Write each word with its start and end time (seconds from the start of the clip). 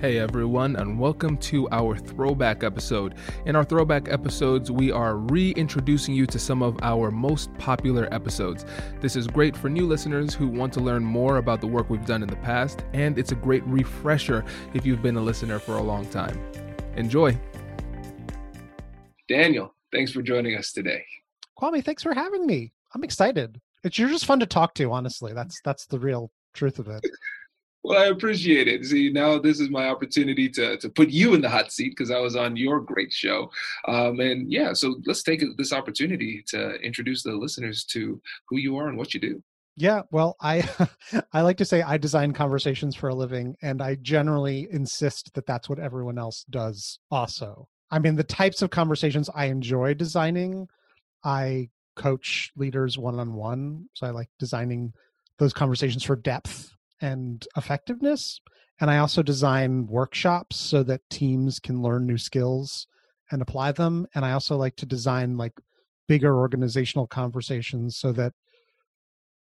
Hey 0.00 0.18
everyone, 0.18 0.76
and 0.76 0.96
welcome 0.96 1.36
to 1.38 1.68
our 1.72 1.96
throwback 1.96 2.62
episode. 2.62 3.16
In 3.46 3.56
our 3.56 3.64
throwback 3.64 4.08
episodes, 4.08 4.70
we 4.70 4.92
are 4.92 5.16
reintroducing 5.16 6.14
you 6.14 6.24
to 6.26 6.38
some 6.38 6.62
of 6.62 6.78
our 6.82 7.10
most 7.10 7.52
popular 7.58 8.06
episodes. 8.14 8.64
This 9.00 9.16
is 9.16 9.26
great 9.26 9.56
for 9.56 9.68
new 9.68 9.88
listeners 9.88 10.34
who 10.34 10.46
want 10.46 10.72
to 10.74 10.80
learn 10.80 11.02
more 11.04 11.38
about 11.38 11.60
the 11.60 11.66
work 11.66 11.90
we've 11.90 12.06
done 12.06 12.22
in 12.22 12.28
the 12.28 12.36
past, 12.36 12.84
and 12.92 13.18
it's 13.18 13.32
a 13.32 13.34
great 13.34 13.64
refresher 13.66 14.44
if 14.72 14.86
you've 14.86 15.02
been 15.02 15.16
a 15.16 15.20
listener 15.20 15.58
for 15.58 15.78
a 15.78 15.82
long 15.82 16.06
time. 16.10 16.40
Enjoy. 16.96 17.36
Daniel, 19.28 19.74
thanks 19.90 20.12
for 20.12 20.22
joining 20.22 20.56
us 20.56 20.70
today. 20.70 21.04
Kwame, 21.60 21.84
thanks 21.84 22.04
for 22.04 22.14
having 22.14 22.46
me. 22.46 22.72
I'm 22.94 23.02
excited. 23.02 23.60
It's 23.82 23.98
you're 23.98 24.10
just 24.10 24.26
fun 24.26 24.38
to 24.38 24.46
talk 24.46 24.74
to, 24.74 24.92
honestly. 24.92 25.32
That's 25.32 25.60
that's 25.64 25.86
the 25.86 25.98
real 25.98 26.30
truth 26.54 26.78
of 26.78 26.86
it. 26.86 27.04
Well, 27.84 27.98
I 27.98 28.06
appreciate 28.06 28.68
it. 28.68 28.84
See, 28.84 29.10
now 29.10 29.38
this 29.38 29.60
is 29.60 29.70
my 29.70 29.88
opportunity 29.88 30.48
to 30.50 30.76
to 30.78 30.88
put 30.88 31.10
you 31.10 31.34
in 31.34 31.40
the 31.40 31.48
hot 31.48 31.72
seat 31.72 31.90
because 31.90 32.10
I 32.10 32.18
was 32.18 32.36
on 32.36 32.56
your 32.56 32.80
great 32.80 33.12
show. 33.12 33.50
Um, 33.86 34.20
and 34.20 34.50
yeah, 34.50 34.72
so 34.72 34.96
let's 35.06 35.22
take 35.22 35.42
this 35.56 35.72
opportunity 35.72 36.42
to 36.48 36.74
introduce 36.80 37.22
the 37.22 37.32
listeners 37.32 37.84
to 37.86 38.20
who 38.48 38.58
you 38.58 38.76
are 38.76 38.88
and 38.88 38.98
what 38.98 39.14
you 39.14 39.20
do. 39.20 39.42
Yeah, 39.76 40.02
well, 40.10 40.36
I 40.40 40.68
I 41.32 41.42
like 41.42 41.56
to 41.58 41.64
say 41.64 41.82
I 41.82 41.98
design 41.98 42.32
conversations 42.32 42.96
for 42.96 43.10
a 43.10 43.14
living, 43.14 43.56
and 43.62 43.80
I 43.80 43.94
generally 43.94 44.66
insist 44.72 45.34
that 45.34 45.46
that's 45.46 45.68
what 45.68 45.78
everyone 45.78 46.18
else 46.18 46.44
does. 46.50 46.98
Also, 47.12 47.68
I 47.92 48.00
mean, 48.00 48.16
the 48.16 48.24
types 48.24 48.60
of 48.60 48.70
conversations 48.70 49.30
I 49.32 49.46
enjoy 49.46 49.94
designing, 49.94 50.68
I 51.24 51.70
coach 51.94 52.50
leaders 52.56 52.98
one 52.98 53.20
on 53.20 53.34
one, 53.34 53.88
so 53.94 54.06
I 54.06 54.10
like 54.10 54.28
designing 54.40 54.92
those 55.38 55.52
conversations 55.52 56.02
for 56.02 56.16
depth 56.16 56.74
and 57.00 57.46
effectiveness. 57.56 58.40
And 58.80 58.90
I 58.90 58.98
also 58.98 59.22
design 59.22 59.86
workshops 59.86 60.56
so 60.56 60.82
that 60.84 61.08
teams 61.10 61.58
can 61.58 61.82
learn 61.82 62.06
new 62.06 62.18
skills 62.18 62.86
and 63.30 63.42
apply 63.42 63.72
them. 63.72 64.06
And 64.14 64.24
I 64.24 64.32
also 64.32 64.56
like 64.56 64.76
to 64.76 64.86
design 64.86 65.36
like 65.36 65.52
bigger 66.06 66.38
organizational 66.38 67.06
conversations 67.06 67.96
so 67.96 68.12
that 68.12 68.32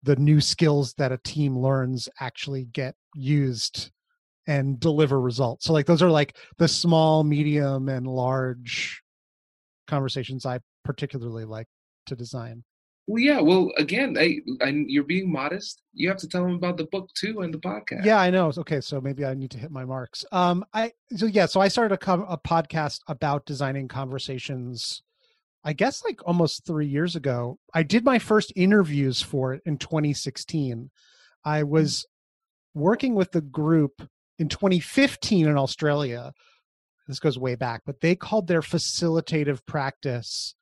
the 0.03 0.15
new 0.15 0.39
skills 0.39 0.93
that 0.93 1.11
a 1.11 1.17
team 1.17 1.57
learns 1.57 2.07
actually 2.19 2.65
get 2.65 2.95
used 3.13 3.91
and 4.47 4.79
deliver 4.79 5.19
results. 5.19 5.65
So 5.65 5.73
like 5.73 5.85
those 5.85 6.01
are 6.01 6.09
like 6.09 6.37
the 6.57 6.67
small, 6.67 7.23
medium, 7.23 7.89
and 7.89 8.07
large 8.07 9.01
conversations 9.87 10.45
I 10.45 10.59
particularly 10.83 11.45
like 11.45 11.67
to 12.07 12.15
design. 12.15 12.63
Well, 13.09 13.17
yeah. 13.17 13.41
Well, 13.41 13.71
again, 13.79 14.15
I, 14.19 14.37
I, 14.61 14.67
you're 14.85 15.03
being 15.03 15.31
modest. 15.31 15.81
You 15.93 16.09
have 16.09 16.19
to 16.19 16.27
tell 16.27 16.43
them 16.43 16.53
about 16.53 16.77
the 16.77 16.83
book 16.83 17.09
too 17.15 17.41
and 17.41 17.51
the 17.51 17.57
podcast. 17.57 18.05
Yeah, 18.05 18.19
I 18.19 18.29
know. 18.29 18.51
Okay, 18.55 18.81
so 18.81 19.01
maybe 19.01 19.25
I 19.25 19.33
need 19.33 19.49
to 19.49 19.57
hit 19.57 19.71
my 19.71 19.83
marks. 19.83 20.23
Um, 20.31 20.63
I 20.75 20.93
so 21.15 21.25
yeah, 21.25 21.47
so 21.47 21.59
I 21.59 21.69
started 21.69 21.95
a, 21.95 21.97
com- 21.97 22.27
a 22.29 22.37
podcast 22.37 22.99
about 23.07 23.47
designing 23.47 23.87
conversations. 23.87 25.01
I 25.63 25.73
guess 25.73 26.05
like 26.05 26.19
almost 26.23 26.67
three 26.67 26.85
years 26.85 27.15
ago. 27.15 27.57
I 27.73 27.81
did 27.81 28.05
my 28.05 28.19
first 28.19 28.53
interviews 28.55 29.23
for 29.23 29.55
it 29.55 29.63
in 29.65 29.79
2016. 29.79 30.91
I 31.43 31.63
was 31.63 32.05
working 32.75 33.15
with 33.15 33.31
the 33.31 33.41
group 33.41 34.07
in 34.37 34.49
2015 34.49 35.47
in 35.47 35.57
Australia. 35.57 36.31
This 37.07 37.19
goes 37.19 37.39
way 37.39 37.55
back, 37.55 37.81
but 37.87 38.01
they 38.01 38.15
called 38.15 38.45
their 38.45 38.61
facilitative 38.61 39.65
practice 39.65 40.53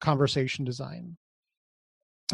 conversation 0.00 0.64
design 0.64 1.16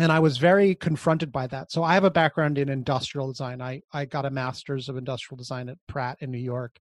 and 0.01 0.11
I 0.11 0.19
was 0.19 0.39
very 0.39 0.75
confronted 0.75 1.31
by 1.31 1.47
that. 1.49 1.71
So 1.71 1.85
I 1.85 1.95
have 1.95 2.05
a 2.05 2.11
background 2.11 2.59
in 2.59 2.69
industrial 2.69 3.29
design. 3.29 3.63
I 3.63 3.81
I 3.93 4.05
got 4.05 4.27
a 4.27 4.31
master's 4.31 4.89
of 4.89 4.97
industrial 4.97 5.37
design 5.37 5.69
at 5.69 5.79
Pratt 5.87 6.19
in 6.21 6.31
New 6.31 6.39
York. 6.39 6.79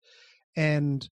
And 0.56 1.08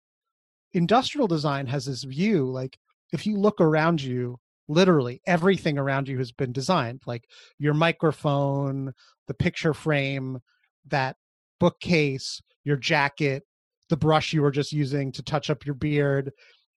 industrial 0.72 1.26
design 1.26 1.66
has 1.66 1.86
this 1.86 2.04
view 2.04 2.50
like 2.50 2.78
if 3.12 3.26
you 3.26 3.36
look 3.36 3.60
around 3.60 4.02
you, 4.02 4.38
literally 4.68 5.20
everything 5.26 5.78
around 5.78 6.08
you 6.08 6.16
has 6.18 6.32
been 6.32 6.52
designed, 6.52 7.02
like 7.06 7.24
your 7.58 7.74
microphone, 7.74 8.92
the 9.26 9.34
picture 9.34 9.74
frame, 9.74 10.38
that 10.86 11.16
bookcase, 11.58 12.40
your 12.64 12.76
jacket, 12.76 13.42
the 13.88 13.96
brush 13.96 14.32
you 14.32 14.42
were 14.42 14.52
just 14.52 14.72
using 14.72 15.12
to 15.12 15.22
touch 15.22 15.50
up 15.50 15.66
your 15.66 15.74
beard. 15.74 16.32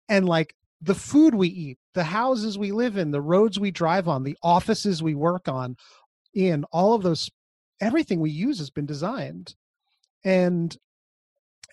And 0.08 0.26
like 0.26 0.54
the 0.82 0.94
food 0.94 1.34
we 1.34 1.48
eat, 1.48 1.78
the 1.94 2.04
houses 2.04 2.58
we 2.58 2.72
live 2.72 2.96
in, 2.96 3.12
the 3.12 3.20
roads 3.20 3.58
we 3.58 3.70
drive 3.70 4.08
on, 4.08 4.24
the 4.24 4.36
offices 4.42 5.02
we 5.02 5.14
work 5.14 5.48
on, 5.48 5.76
in 6.34 6.64
all 6.72 6.94
of 6.94 7.02
those, 7.02 7.30
everything 7.80 8.20
we 8.20 8.30
use 8.30 8.58
has 8.58 8.70
been 8.70 8.86
designed. 8.86 9.54
And 10.24 10.76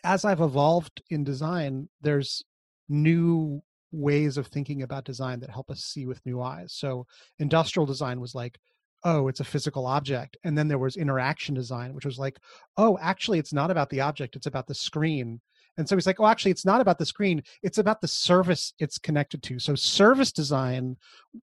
as 0.04 0.26
I've 0.26 0.42
evolved 0.42 1.02
in 1.10 1.24
design, 1.24 1.90
there's 2.02 2.44
new 2.88 3.62
ways 3.92 4.38
of 4.38 4.48
thinking 4.48 4.84
about 4.84 5.06
design 5.06 5.40
that 5.40 5.50
help 5.50 5.72
us 5.72 5.80
see 5.82 6.06
with 6.06 6.26
new 6.26 6.42
eyes. 6.42 6.74
So 6.74 7.08
industrial 7.40 7.88
design 7.88 8.20
was 8.20 8.36
like, 8.36 8.60
oh, 9.04 9.28
it's 9.28 9.40
a 9.40 9.46
physical 9.46 9.88
object. 9.88 10.38
And 10.44 10.58
then 10.58 10.68
there 10.68 10.78
was 10.78 10.98
interaction 10.98 11.56
design, 11.56 11.94
which 11.94 12.06
was 12.06 12.20
like, 12.20 12.38
oh, 12.78 12.98
actually, 13.02 13.40
it's 13.40 13.54
not 13.54 13.72
about 13.72 13.90
the 13.90 14.02
object, 14.02 14.36
it's 14.36 14.46
about 14.46 14.68
the 14.68 14.76
screen 14.76 15.42
and 15.80 15.88
so 15.88 15.96
he's 15.96 16.06
like, 16.06 16.20
oh, 16.20 16.28
actually, 16.28 16.52
it's 16.52 16.66
not 16.66 16.82
about 16.82 17.00
the 17.00 17.06
screen, 17.06 17.42
it's 17.64 17.78
about 17.78 18.02
the 18.02 18.08
service 18.08 18.74
it's 18.80 18.98
connected 19.00 19.42
to. 19.44 19.60
So 19.60 19.76
service 19.76 20.32
design 20.32 20.98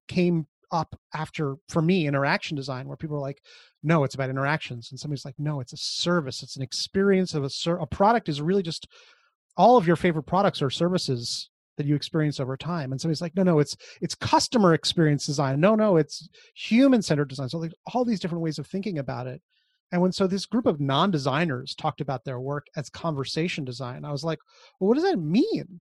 came 0.07 0.45
up 0.71 0.99
after, 1.13 1.55
for 1.69 1.81
me, 1.81 2.07
interaction 2.07 2.55
design, 2.55 2.87
where 2.87 2.97
people 2.97 3.17
are 3.17 3.21
like, 3.21 3.41
no, 3.83 4.03
it's 4.03 4.15
about 4.15 4.29
interactions. 4.29 4.91
And 4.91 4.99
somebody's 4.99 5.25
like, 5.25 5.39
no, 5.39 5.59
it's 5.59 5.73
a 5.73 5.77
service, 5.77 6.43
it's 6.43 6.55
an 6.55 6.61
experience 6.61 7.33
of 7.33 7.43
a, 7.43 7.49
ser- 7.49 7.77
a 7.77 7.87
product 7.87 8.29
is 8.29 8.39
really 8.39 8.63
just 8.63 8.87
all 9.57 9.75
of 9.75 9.87
your 9.87 9.95
favorite 9.95 10.27
products 10.27 10.61
or 10.61 10.69
services 10.69 11.49
that 11.77 11.87
you 11.87 11.95
experience 11.95 12.39
over 12.39 12.57
time 12.57 12.91
and 12.91 12.99
somebody's 12.99 13.21
like 13.21 13.35
no 13.35 13.43
no 13.43 13.59
it's 13.59 13.77
it's 14.01 14.15
customer 14.15 14.73
experience 14.73 15.27
design 15.27 15.59
no 15.59 15.75
no 15.75 15.95
it's 15.95 16.27
human 16.55 17.03
centered 17.03 17.27
design 17.27 17.47
so 17.47 17.59
like 17.59 17.71
all 17.93 18.03
these 18.03 18.19
different 18.19 18.41
ways 18.41 18.57
of 18.57 18.65
thinking 18.65 18.97
about 18.97 19.27
it 19.27 19.39
and 19.91 20.01
when 20.01 20.11
so 20.11 20.27
this 20.27 20.45
group 20.45 20.65
of 20.65 20.79
non-designers 20.79 21.75
talked 21.75 22.01
about 22.01 22.25
their 22.25 22.39
work 22.39 22.67
as 22.75 22.89
conversation 22.89 23.63
design, 23.63 24.03
I 24.03 24.11
was 24.11 24.23
like, 24.23 24.39
well, 24.79 24.89
what 24.89 24.95
does 24.95 25.03
that 25.03 25.19
mean? 25.19 25.79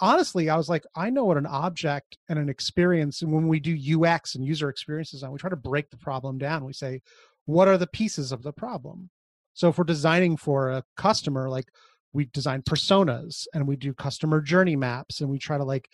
Honestly, 0.00 0.50
I 0.50 0.56
was 0.56 0.68
like, 0.68 0.84
I 0.96 1.10
know 1.10 1.24
what 1.24 1.36
an 1.36 1.46
object 1.46 2.18
and 2.28 2.38
an 2.38 2.48
experience, 2.48 3.22
and 3.22 3.32
when 3.32 3.46
we 3.46 3.60
do 3.60 4.02
UX 4.02 4.34
and 4.34 4.44
user 4.44 4.68
experience 4.68 5.12
design, 5.12 5.30
we 5.30 5.38
try 5.38 5.50
to 5.50 5.56
break 5.56 5.90
the 5.90 5.96
problem 5.96 6.38
down. 6.38 6.64
We 6.64 6.72
say, 6.72 7.00
what 7.46 7.68
are 7.68 7.78
the 7.78 7.86
pieces 7.86 8.32
of 8.32 8.42
the 8.42 8.52
problem? 8.52 9.10
So 9.52 9.68
if 9.68 9.78
we're 9.78 9.84
designing 9.84 10.36
for 10.36 10.70
a 10.70 10.82
customer, 10.96 11.48
like 11.48 11.68
we 12.12 12.26
design 12.26 12.62
personas 12.62 13.46
and 13.54 13.68
we 13.68 13.76
do 13.76 13.94
customer 13.94 14.40
journey 14.40 14.74
maps 14.74 15.20
and 15.20 15.30
we 15.30 15.38
try 15.38 15.58
to 15.58 15.64
like 15.64 15.88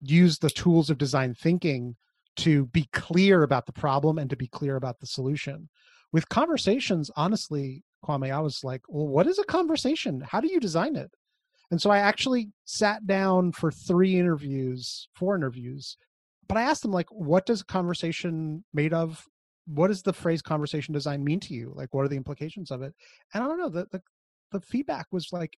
use 0.00 0.38
the 0.38 0.50
tools 0.50 0.88
of 0.88 0.98
design 0.98 1.34
thinking 1.34 1.96
to 2.36 2.66
be 2.66 2.88
clear 2.92 3.42
about 3.42 3.66
the 3.66 3.72
problem 3.72 4.18
and 4.18 4.30
to 4.30 4.36
be 4.36 4.48
clear 4.48 4.76
about 4.76 5.00
the 5.00 5.06
solution 5.06 5.68
with 6.14 6.28
conversations 6.28 7.10
honestly 7.16 7.82
kwame 8.04 8.32
i 8.32 8.40
was 8.40 8.62
like 8.62 8.80
well 8.88 9.08
what 9.08 9.26
is 9.26 9.38
a 9.38 9.44
conversation? 9.44 10.22
How 10.22 10.40
do 10.40 10.48
you 10.48 10.60
design 10.60 10.96
it? 10.96 11.10
And 11.70 11.82
so 11.82 11.90
i 11.90 11.98
actually 11.98 12.50
sat 12.64 13.06
down 13.06 13.52
for 13.52 13.70
three 13.70 14.16
interviews 14.16 15.08
four 15.14 15.34
interviews 15.34 15.98
but 16.48 16.56
i 16.56 16.62
asked 16.62 16.82
them 16.82 16.92
like 16.92 17.10
what 17.10 17.44
does 17.44 17.60
a 17.60 17.66
conversation 17.66 18.64
made 18.72 18.94
of? 18.94 19.22
What 19.66 19.88
does 19.88 20.02
the 20.02 20.12
phrase 20.12 20.42
conversation 20.42 20.92
design 20.92 21.24
mean 21.24 21.40
to 21.40 21.54
you? 21.54 21.72
Like 21.74 21.92
what 21.92 22.04
are 22.04 22.08
the 22.08 22.16
implications 22.16 22.70
of 22.70 22.82
it? 22.82 22.94
And 23.34 23.42
i 23.42 23.48
don't 23.48 23.58
know 23.58 23.68
the 23.68 23.86
the, 23.90 24.00
the 24.52 24.60
feedback 24.60 25.06
was 25.10 25.32
like 25.32 25.58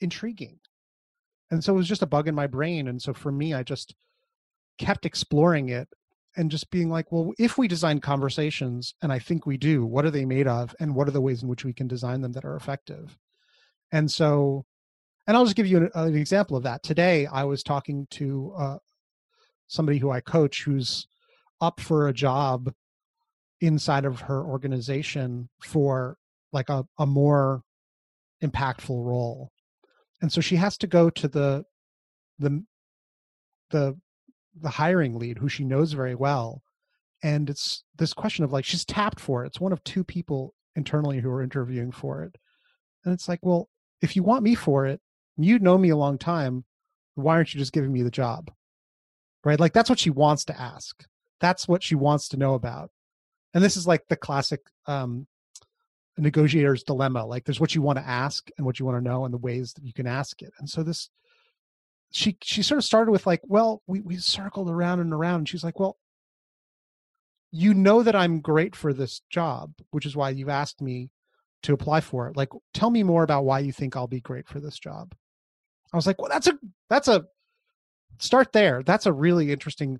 intriguing. 0.00 0.58
And 1.50 1.62
so 1.62 1.74
it 1.74 1.76
was 1.76 1.88
just 1.88 2.02
a 2.02 2.06
bug 2.06 2.28
in 2.28 2.34
my 2.34 2.46
brain 2.46 2.88
and 2.88 3.02
so 3.02 3.12
for 3.12 3.30
me 3.30 3.52
i 3.52 3.62
just 3.62 3.94
kept 4.78 5.04
exploring 5.04 5.68
it 5.68 5.88
and 6.36 6.50
just 6.50 6.70
being 6.70 6.90
like, 6.90 7.10
well, 7.10 7.32
if 7.38 7.58
we 7.58 7.68
design 7.68 8.00
conversations, 8.00 8.94
and 9.02 9.12
I 9.12 9.18
think 9.18 9.46
we 9.46 9.56
do, 9.56 9.84
what 9.84 10.04
are 10.04 10.10
they 10.10 10.24
made 10.24 10.46
of, 10.46 10.74
and 10.80 10.94
what 10.94 11.08
are 11.08 11.12
the 11.12 11.20
ways 11.20 11.42
in 11.42 11.48
which 11.48 11.64
we 11.64 11.72
can 11.72 11.88
design 11.88 12.20
them 12.20 12.32
that 12.32 12.44
are 12.44 12.56
effective? 12.56 13.18
And 13.92 14.10
so, 14.10 14.64
and 15.26 15.36
I'll 15.36 15.44
just 15.44 15.56
give 15.56 15.66
you 15.66 15.78
an, 15.78 15.90
an 15.94 16.14
example 16.14 16.56
of 16.56 16.62
that. 16.62 16.82
Today, 16.82 17.26
I 17.26 17.44
was 17.44 17.62
talking 17.62 18.06
to 18.12 18.54
uh, 18.56 18.78
somebody 19.66 19.98
who 19.98 20.10
I 20.10 20.20
coach 20.20 20.62
who's 20.62 21.06
up 21.60 21.80
for 21.80 22.08
a 22.08 22.12
job 22.12 22.72
inside 23.60 24.04
of 24.04 24.20
her 24.20 24.44
organization 24.44 25.48
for 25.62 26.16
like 26.52 26.68
a, 26.68 26.84
a 26.98 27.06
more 27.06 27.62
impactful 28.42 29.04
role 29.04 29.50
and 30.20 30.32
so 30.32 30.40
she 30.40 30.56
has 30.56 30.76
to 30.78 30.86
go 30.86 31.10
to 31.10 31.28
the 31.28 31.64
the 32.38 32.64
the 33.70 33.96
the 34.60 34.70
hiring 34.70 35.18
lead 35.18 35.38
who 35.38 35.48
she 35.48 35.64
knows 35.64 35.92
very 35.92 36.14
well 36.14 36.62
and 37.22 37.50
it's 37.50 37.84
this 37.96 38.12
question 38.12 38.44
of 38.44 38.52
like 38.52 38.64
she's 38.64 38.84
tapped 38.84 39.20
for 39.20 39.44
it 39.44 39.48
it's 39.48 39.60
one 39.60 39.72
of 39.72 39.82
two 39.84 40.02
people 40.04 40.54
internally 40.76 41.20
who 41.20 41.30
are 41.30 41.42
interviewing 41.42 41.92
for 41.92 42.22
it. 42.22 42.36
And 43.04 43.14
it's 43.14 43.28
like, 43.28 43.40
well, 43.42 43.68
if 44.02 44.16
you 44.16 44.22
want 44.22 44.42
me 44.42 44.54
for 44.54 44.86
it, 44.86 45.00
you 45.36 45.58
know 45.58 45.78
me 45.78 45.90
a 45.90 45.96
long 45.96 46.18
time, 46.18 46.64
why 47.14 47.34
aren't 47.34 47.54
you 47.54 47.58
just 47.58 47.72
giving 47.72 47.92
me 47.92 48.02
the 48.02 48.10
job? 48.10 48.50
Right? 49.44 49.60
Like 49.60 49.72
that's 49.72 49.90
what 49.90 49.98
she 49.98 50.10
wants 50.10 50.44
to 50.46 50.60
ask. 50.60 51.04
That's 51.40 51.66
what 51.66 51.82
she 51.82 51.94
wants 51.94 52.28
to 52.28 52.36
know 52.36 52.54
about. 52.54 52.90
And 53.54 53.64
this 53.64 53.76
is 53.76 53.86
like 53.86 54.02
the 54.08 54.16
classic 54.16 54.60
um 54.86 55.26
negotiator's 56.18 56.82
dilemma. 56.82 57.24
Like 57.24 57.44
there's 57.44 57.60
what 57.60 57.74
you 57.74 57.80
want 57.80 57.98
to 57.98 58.06
ask 58.06 58.48
and 58.58 58.66
what 58.66 58.78
you 58.78 58.84
want 58.84 58.98
to 58.98 59.08
know 59.08 59.24
and 59.24 59.32
the 59.32 59.38
ways 59.38 59.72
that 59.74 59.84
you 59.84 59.94
can 59.94 60.06
ask 60.06 60.42
it. 60.42 60.52
And 60.58 60.68
so 60.68 60.82
this 60.82 61.08
she 62.10 62.36
she 62.42 62.62
sort 62.62 62.78
of 62.78 62.84
started 62.84 63.12
with 63.12 63.26
like, 63.26 63.40
well, 63.46 63.82
we 63.86 64.00
we 64.00 64.16
circled 64.16 64.70
around 64.70 65.00
and 65.00 65.12
around 65.12 65.40
and 65.40 65.48
she's 65.48 65.64
like, 65.64 65.78
well, 65.78 65.96
you 67.52 67.74
know 67.74 68.02
that 68.02 68.16
I'm 68.16 68.40
great 68.40 68.76
for 68.76 68.92
this 68.92 69.22
job, 69.30 69.72
which 69.90 70.06
is 70.06 70.16
why 70.16 70.30
you've 70.30 70.48
asked 70.48 70.80
me 70.80 71.10
to 71.62 71.72
apply 71.72 72.00
for 72.00 72.28
it. 72.28 72.36
Like, 72.36 72.50
tell 72.74 72.90
me 72.90 73.02
more 73.02 73.22
about 73.22 73.44
why 73.44 73.60
you 73.60 73.72
think 73.72 73.96
I'll 73.96 74.06
be 74.06 74.20
great 74.20 74.48
for 74.48 74.60
this 74.60 74.78
job. 74.78 75.14
I 75.92 75.96
was 75.96 76.06
like, 76.06 76.20
well, 76.20 76.30
that's 76.30 76.46
a 76.46 76.58
that's 76.88 77.08
a 77.08 77.24
start 78.18 78.52
there. 78.52 78.82
That's 78.82 79.06
a 79.06 79.12
really 79.12 79.52
interesting 79.52 79.98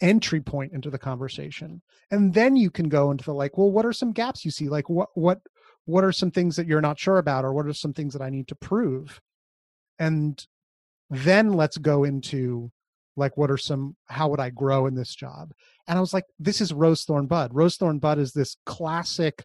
entry 0.00 0.40
point 0.40 0.72
into 0.72 0.90
the 0.90 0.98
conversation. 0.98 1.82
And 2.10 2.32
then 2.32 2.56
you 2.56 2.70
can 2.70 2.88
go 2.88 3.10
into 3.10 3.24
the 3.24 3.34
like, 3.34 3.58
well, 3.58 3.70
what 3.70 3.86
are 3.86 3.92
some 3.92 4.12
gaps 4.12 4.44
you 4.44 4.50
see? 4.50 4.68
Like 4.68 4.88
what 4.88 5.08
what 5.14 5.40
what 5.86 6.04
are 6.04 6.12
some 6.12 6.30
things 6.30 6.56
that 6.56 6.66
you're 6.66 6.80
not 6.80 6.98
sure 6.98 7.18
about 7.18 7.44
or 7.44 7.52
what 7.52 7.66
are 7.66 7.72
some 7.72 7.92
things 7.92 8.12
that 8.12 8.22
I 8.22 8.30
need 8.30 8.48
to 8.48 8.54
prove? 8.54 9.20
And 9.98 10.44
then 11.10 11.52
let's 11.52 11.78
go 11.78 12.04
into 12.04 12.70
like 13.16 13.36
what 13.36 13.50
are 13.50 13.58
some 13.58 13.96
how 14.06 14.28
would 14.28 14.40
I 14.40 14.50
grow 14.50 14.86
in 14.86 14.94
this 14.94 15.14
job? 15.14 15.52
And 15.86 15.98
I 15.98 16.00
was 16.00 16.14
like, 16.14 16.24
this 16.38 16.60
is 16.60 16.72
Rose 16.72 17.04
Thorn 17.04 17.26
Bud. 17.26 17.50
Rose 17.52 17.76
Thorn 17.76 17.98
Bud 17.98 18.18
is 18.18 18.32
this 18.32 18.56
classic 18.64 19.44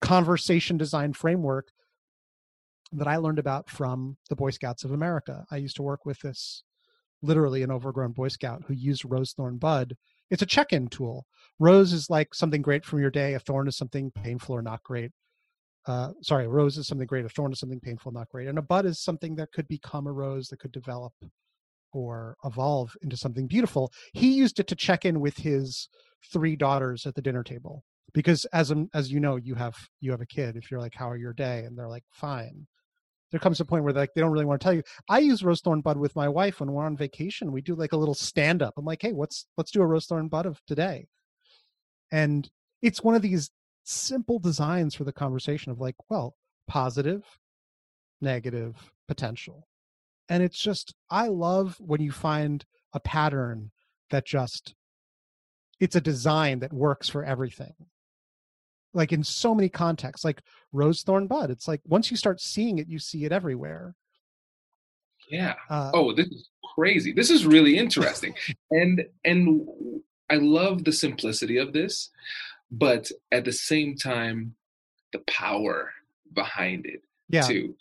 conversation 0.00 0.76
design 0.76 1.12
framework 1.12 1.70
that 2.92 3.08
I 3.08 3.16
learned 3.16 3.38
about 3.38 3.68
from 3.68 4.16
the 4.28 4.36
Boy 4.36 4.50
Scouts 4.50 4.84
of 4.84 4.92
America. 4.92 5.44
I 5.50 5.56
used 5.56 5.76
to 5.76 5.82
work 5.82 6.06
with 6.06 6.20
this 6.20 6.62
literally 7.22 7.62
an 7.62 7.70
overgrown 7.70 8.12
Boy 8.12 8.28
Scout 8.28 8.62
who 8.66 8.74
used 8.74 9.04
Rose 9.04 9.32
Thorn 9.32 9.58
Bud. 9.58 9.96
It's 10.30 10.42
a 10.42 10.46
check 10.46 10.72
in 10.72 10.88
tool. 10.88 11.26
Rose 11.58 11.92
is 11.92 12.08
like 12.08 12.34
something 12.34 12.62
great 12.62 12.84
from 12.84 13.00
your 13.00 13.10
day, 13.10 13.34
a 13.34 13.40
thorn 13.40 13.66
is 13.66 13.76
something 13.76 14.10
painful 14.12 14.54
or 14.54 14.62
not 14.62 14.82
great. 14.84 15.10
Uh, 15.88 16.12
sorry, 16.20 16.44
a 16.44 16.48
rose 16.48 16.76
is 16.76 16.86
something 16.86 17.06
great, 17.06 17.24
a 17.24 17.30
thorn 17.30 17.50
is 17.50 17.58
something 17.58 17.80
painful, 17.80 18.12
not 18.12 18.28
great. 18.28 18.46
And 18.46 18.58
a 18.58 18.62
bud 18.62 18.84
is 18.84 19.00
something 19.00 19.34
that 19.36 19.52
could 19.52 19.66
become 19.68 20.06
a 20.06 20.12
rose 20.12 20.48
that 20.48 20.60
could 20.60 20.70
develop 20.70 21.14
or 21.94 22.36
evolve 22.44 22.94
into 23.00 23.16
something 23.16 23.46
beautiful. 23.46 23.90
He 24.12 24.34
used 24.34 24.60
it 24.60 24.66
to 24.66 24.76
check 24.76 25.06
in 25.06 25.18
with 25.18 25.38
his 25.38 25.88
three 26.30 26.56
daughters 26.56 27.06
at 27.06 27.14
the 27.14 27.22
dinner 27.22 27.42
table 27.42 27.84
because 28.12 28.44
as 28.46 28.70
as 28.92 29.10
you 29.10 29.18
know 29.18 29.36
you 29.36 29.54
have 29.54 29.76
you 30.00 30.10
have 30.10 30.20
a 30.20 30.26
kid 30.26 30.56
if 30.56 30.70
you're 30.70 30.80
like 30.80 30.94
how 30.94 31.08
are 31.08 31.16
your 31.16 31.32
day? 31.32 31.64
and 31.64 31.76
they're 31.78 31.88
like 31.88 32.04
fine. 32.12 32.66
There 33.30 33.40
comes 33.40 33.60
a 33.60 33.64
point 33.64 33.84
where 33.84 33.94
like 33.94 34.10
they 34.14 34.20
don't 34.20 34.32
really 34.32 34.44
want 34.44 34.60
to 34.60 34.64
tell 34.64 34.74
you. 34.74 34.82
I 35.08 35.20
use 35.20 35.42
rose 35.42 35.62
thorn 35.62 35.80
bud 35.80 35.96
with 35.96 36.14
my 36.14 36.28
wife 36.28 36.60
when 36.60 36.70
we're 36.70 36.84
on 36.84 36.98
vacation. 36.98 37.50
We 37.50 37.62
do 37.62 37.74
like 37.74 37.92
a 37.92 37.96
little 37.96 38.14
stand 38.14 38.62
up 38.62 38.74
i'm 38.76 38.84
like 38.84 39.00
hey 39.00 39.12
what's 39.12 39.46
let's 39.56 39.70
do 39.70 39.80
a 39.80 39.86
rose 39.86 40.04
thorn 40.04 40.28
bud 40.28 40.44
of 40.44 40.60
today. 40.66 41.06
And 42.12 42.46
it's 42.82 43.02
one 43.02 43.14
of 43.14 43.22
these 43.22 43.50
simple 43.88 44.38
designs 44.38 44.94
for 44.94 45.04
the 45.04 45.12
conversation 45.12 45.72
of 45.72 45.80
like 45.80 45.96
well 46.10 46.36
positive 46.66 47.24
negative 48.20 48.74
potential. 49.06 49.66
And 50.28 50.42
it's 50.42 50.58
just 50.58 50.94
i 51.10 51.28
love 51.28 51.76
when 51.80 52.00
you 52.00 52.12
find 52.12 52.64
a 52.92 53.00
pattern 53.00 53.70
that 54.10 54.26
just 54.26 54.74
it's 55.80 55.96
a 55.96 56.00
design 56.00 56.58
that 56.58 56.72
works 56.72 57.08
for 57.08 57.24
everything. 57.24 57.74
Like 58.92 59.12
in 59.12 59.22
so 59.24 59.54
many 59.54 59.68
contexts 59.68 60.24
like 60.24 60.42
rose 60.72 61.02
thorn 61.02 61.26
bud 61.26 61.50
it's 61.50 61.66
like 61.66 61.80
once 61.86 62.10
you 62.10 62.16
start 62.16 62.40
seeing 62.40 62.78
it 62.78 62.88
you 62.88 62.98
see 62.98 63.24
it 63.24 63.32
everywhere. 63.32 63.94
Yeah. 65.30 65.54
Uh, 65.70 65.92
oh 65.94 66.12
this 66.12 66.26
is 66.26 66.50
crazy. 66.74 67.12
This 67.12 67.30
is 67.30 67.46
really 67.46 67.78
interesting. 67.78 68.34
And 68.70 69.02
and 69.24 69.66
i 70.30 70.34
love 70.34 70.84
the 70.84 70.92
simplicity 70.92 71.56
of 71.56 71.72
this 71.72 72.10
but 72.70 73.10
at 73.32 73.44
the 73.44 73.52
same 73.52 73.96
time 73.96 74.54
the 75.12 75.20
power 75.20 75.90
behind 76.34 76.86
it 76.86 77.02
yeah. 77.28 77.42
too 77.42 77.74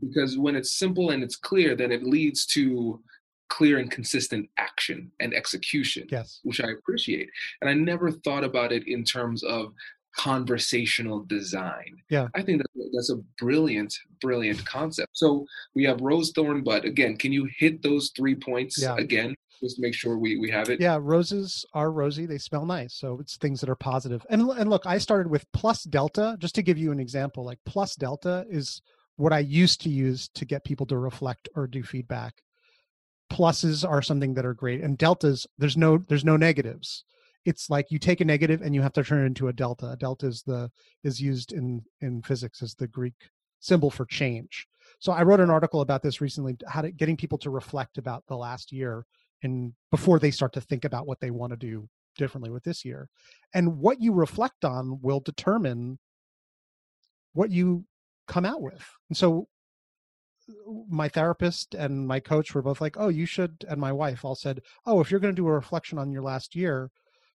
because 0.00 0.36
when 0.36 0.56
it's 0.56 0.72
simple 0.72 1.10
and 1.10 1.22
it's 1.22 1.36
clear 1.36 1.74
then 1.74 1.92
it 1.92 2.02
leads 2.02 2.44
to 2.44 3.00
clear 3.48 3.78
and 3.78 3.90
consistent 3.90 4.48
action 4.58 5.10
and 5.20 5.32
execution 5.32 6.06
yes 6.10 6.40
which 6.42 6.60
i 6.60 6.70
appreciate 6.70 7.28
and 7.60 7.70
i 7.70 7.74
never 7.74 8.10
thought 8.10 8.44
about 8.44 8.72
it 8.72 8.86
in 8.86 9.04
terms 9.04 9.42
of 9.42 9.72
conversational 10.16 11.24
design. 11.24 11.96
Yeah. 12.08 12.28
I 12.34 12.42
think 12.42 12.58
that, 12.62 12.90
that's 12.92 13.10
a 13.10 13.16
brilliant, 13.38 13.94
brilliant 14.20 14.64
concept. 14.64 15.10
So 15.12 15.44
we 15.74 15.84
have 15.84 16.00
rose 16.00 16.32
thorn 16.32 16.62
bud. 16.62 16.84
Again, 16.84 17.16
can 17.16 17.32
you 17.32 17.48
hit 17.58 17.82
those 17.82 18.12
three 18.16 18.34
points 18.34 18.80
yeah. 18.80 18.96
again? 18.96 19.34
Just 19.60 19.78
make 19.78 19.94
sure 19.94 20.18
we, 20.18 20.36
we 20.36 20.50
have 20.50 20.68
it. 20.68 20.80
Yeah, 20.80 20.98
roses 21.00 21.64
are 21.74 21.90
rosy. 21.90 22.26
They 22.26 22.38
smell 22.38 22.66
nice. 22.66 22.94
So 22.94 23.18
it's 23.20 23.36
things 23.36 23.60
that 23.60 23.70
are 23.70 23.76
positive. 23.76 24.24
And 24.30 24.42
and 24.50 24.70
look, 24.70 24.86
I 24.86 24.98
started 24.98 25.30
with 25.30 25.50
plus 25.52 25.84
delta, 25.84 26.36
just 26.38 26.54
to 26.56 26.62
give 26.62 26.78
you 26.78 26.92
an 26.92 27.00
example. 27.00 27.44
Like 27.44 27.58
plus 27.64 27.94
delta 27.94 28.44
is 28.48 28.82
what 29.16 29.32
I 29.32 29.38
used 29.38 29.80
to 29.82 29.88
use 29.88 30.28
to 30.34 30.44
get 30.44 30.64
people 30.64 30.86
to 30.86 30.98
reflect 30.98 31.48
or 31.54 31.66
do 31.66 31.82
feedback. 31.82 32.34
Pluses 33.32 33.88
are 33.88 34.02
something 34.02 34.34
that 34.34 34.44
are 34.44 34.54
great. 34.54 34.80
And 34.82 34.98
deltas, 34.98 35.46
there's 35.58 35.76
no 35.76 35.98
there's 35.98 36.24
no 36.24 36.36
negatives 36.36 37.04
it's 37.44 37.68
like 37.68 37.90
you 37.90 37.98
take 37.98 38.20
a 38.20 38.24
negative 38.24 38.62
and 38.62 38.74
you 38.74 38.82
have 38.82 38.92
to 38.94 39.04
turn 39.04 39.22
it 39.22 39.26
into 39.26 39.48
a 39.48 39.52
delta. 39.52 39.90
A 39.90 39.96
delta 39.96 40.26
is 40.26 40.42
the 40.42 40.70
is 41.02 41.20
used 41.20 41.52
in 41.52 41.82
in 42.00 42.22
physics 42.22 42.62
as 42.62 42.74
the 42.74 42.88
Greek 42.88 43.14
symbol 43.60 43.90
for 43.90 44.06
change. 44.06 44.66
So 44.98 45.12
I 45.12 45.22
wrote 45.22 45.40
an 45.40 45.50
article 45.50 45.80
about 45.80 46.02
this 46.02 46.20
recently, 46.20 46.56
how 46.66 46.82
to 46.82 46.90
getting 46.90 47.16
people 47.16 47.38
to 47.38 47.50
reflect 47.50 47.98
about 47.98 48.24
the 48.26 48.36
last 48.36 48.72
year 48.72 49.04
and 49.44 49.74
before 49.90 50.18
they 50.18 50.30
start 50.30 50.54
to 50.54 50.60
think 50.60 50.84
about 50.84 51.06
what 51.06 51.20
they 51.20 51.30
want 51.30 51.52
to 51.52 51.56
do 51.56 51.88
differently 52.16 52.50
with 52.50 52.64
this 52.64 52.84
year. 52.84 53.08
And 53.52 53.78
what 53.78 54.00
you 54.00 54.12
reflect 54.12 54.64
on 54.64 55.00
will 55.02 55.20
determine 55.20 55.98
what 57.34 57.50
you 57.50 57.84
come 58.26 58.44
out 58.44 58.62
with. 58.62 58.84
And 59.08 59.16
so 59.16 59.48
uh, 60.48 60.52
my 60.88 61.08
therapist 61.08 61.74
and 61.74 62.08
my 62.08 62.20
coach 62.20 62.54
were 62.54 62.62
both 62.62 62.80
like, 62.80 62.96
"Oh, 62.98 63.08
you 63.08 63.26
should," 63.26 63.64
and 63.68 63.80
my 63.80 63.92
wife 63.92 64.24
all 64.24 64.34
said, 64.34 64.60
"Oh, 64.86 65.00
if 65.00 65.10
you're 65.10 65.20
going 65.20 65.34
to 65.34 65.42
do 65.42 65.48
a 65.48 65.52
reflection 65.52 65.98
on 65.98 66.10
your 66.10 66.22
last 66.22 66.56
year, 66.56 66.90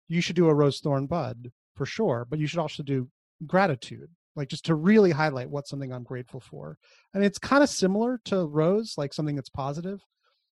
you 0.08 0.20
should 0.20 0.36
do 0.36 0.48
a 0.48 0.54
rose 0.54 0.80
thorn 0.80 1.06
bud 1.06 1.52
for 1.76 1.86
sure, 1.86 2.26
but 2.28 2.38
you 2.38 2.46
should 2.46 2.58
also 2.58 2.82
do 2.82 3.08
gratitude, 3.46 4.08
like 4.34 4.48
just 4.48 4.64
to 4.66 4.74
really 4.74 5.10
highlight 5.10 5.50
what's 5.50 5.70
something 5.70 5.92
I'm 5.92 6.04
grateful 6.04 6.40
for. 6.40 6.78
And 7.14 7.24
it's 7.24 7.38
kind 7.38 7.62
of 7.62 7.68
similar 7.68 8.20
to 8.26 8.46
rose, 8.46 8.94
like 8.96 9.12
something 9.12 9.36
that's 9.36 9.50
positive, 9.50 10.00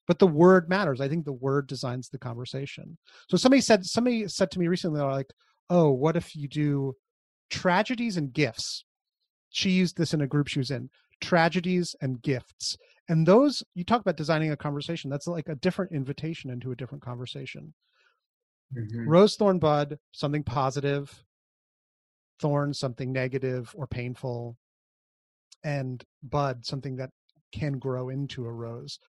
but 0.08 0.20
the 0.20 0.28
word 0.28 0.70
matters. 0.70 1.02
I 1.02 1.08
think 1.08 1.26
the 1.26 1.34
word 1.34 1.68
designs 1.68 2.10
the 2.10 2.20
conversation. 2.20 2.98
So 3.30 3.38
somebody 3.38 3.62
said 3.62 3.86
somebody 3.86 4.28
said 4.28 4.52
to 4.52 4.60
me 4.60 4.68
recently, 4.68 5.02
like, 5.02 5.32
"Oh, 5.70 5.92
what 5.92 6.18
if 6.18 6.36
you 6.36 6.48
do 6.48 6.96
tragedies 7.50 8.18
and 8.18 8.34
gifts?" 8.34 8.86
She 9.50 9.70
used 9.72 9.98
this 9.98 10.14
in 10.14 10.22
a 10.22 10.28
group 10.28 10.48
she 10.48 10.60
was 10.60 10.72
in. 10.72 10.90
Tragedies 11.22 11.96
and 12.02 12.22
gifts. 12.22 12.76
And 13.10 13.26
those 13.26 13.64
you 13.76 13.84
talk 13.84 14.02
about 14.02 14.18
designing 14.18 14.52
a 14.52 14.58
conversation. 14.58 15.10
That's 15.10 15.28
like 15.28 15.48
a 15.50 15.56
different 15.56 15.92
invitation 15.94 16.50
into 16.50 16.72
a 16.72 16.76
different 16.76 17.04
conversation. 17.04 17.74
Mm-hmm. 18.76 19.08
Rose 19.08 19.36
thorn 19.36 19.60
bud, 19.60 19.98
something 20.12 20.44
positive. 20.44 21.24
Thorn, 22.40 22.74
something 22.74 23.12
negative 23.12 23.74
or 23.78 23.88
painful. 23.88 24.58
And 25.64 26.04
bud, 26.24 26.66
something 26.66 26.98
that 26.98 27.12
can 27.54 27.78
grow 27.78 28.10
into 28.10 28.46
a 28.46 28.52
rose. 28.52 29.00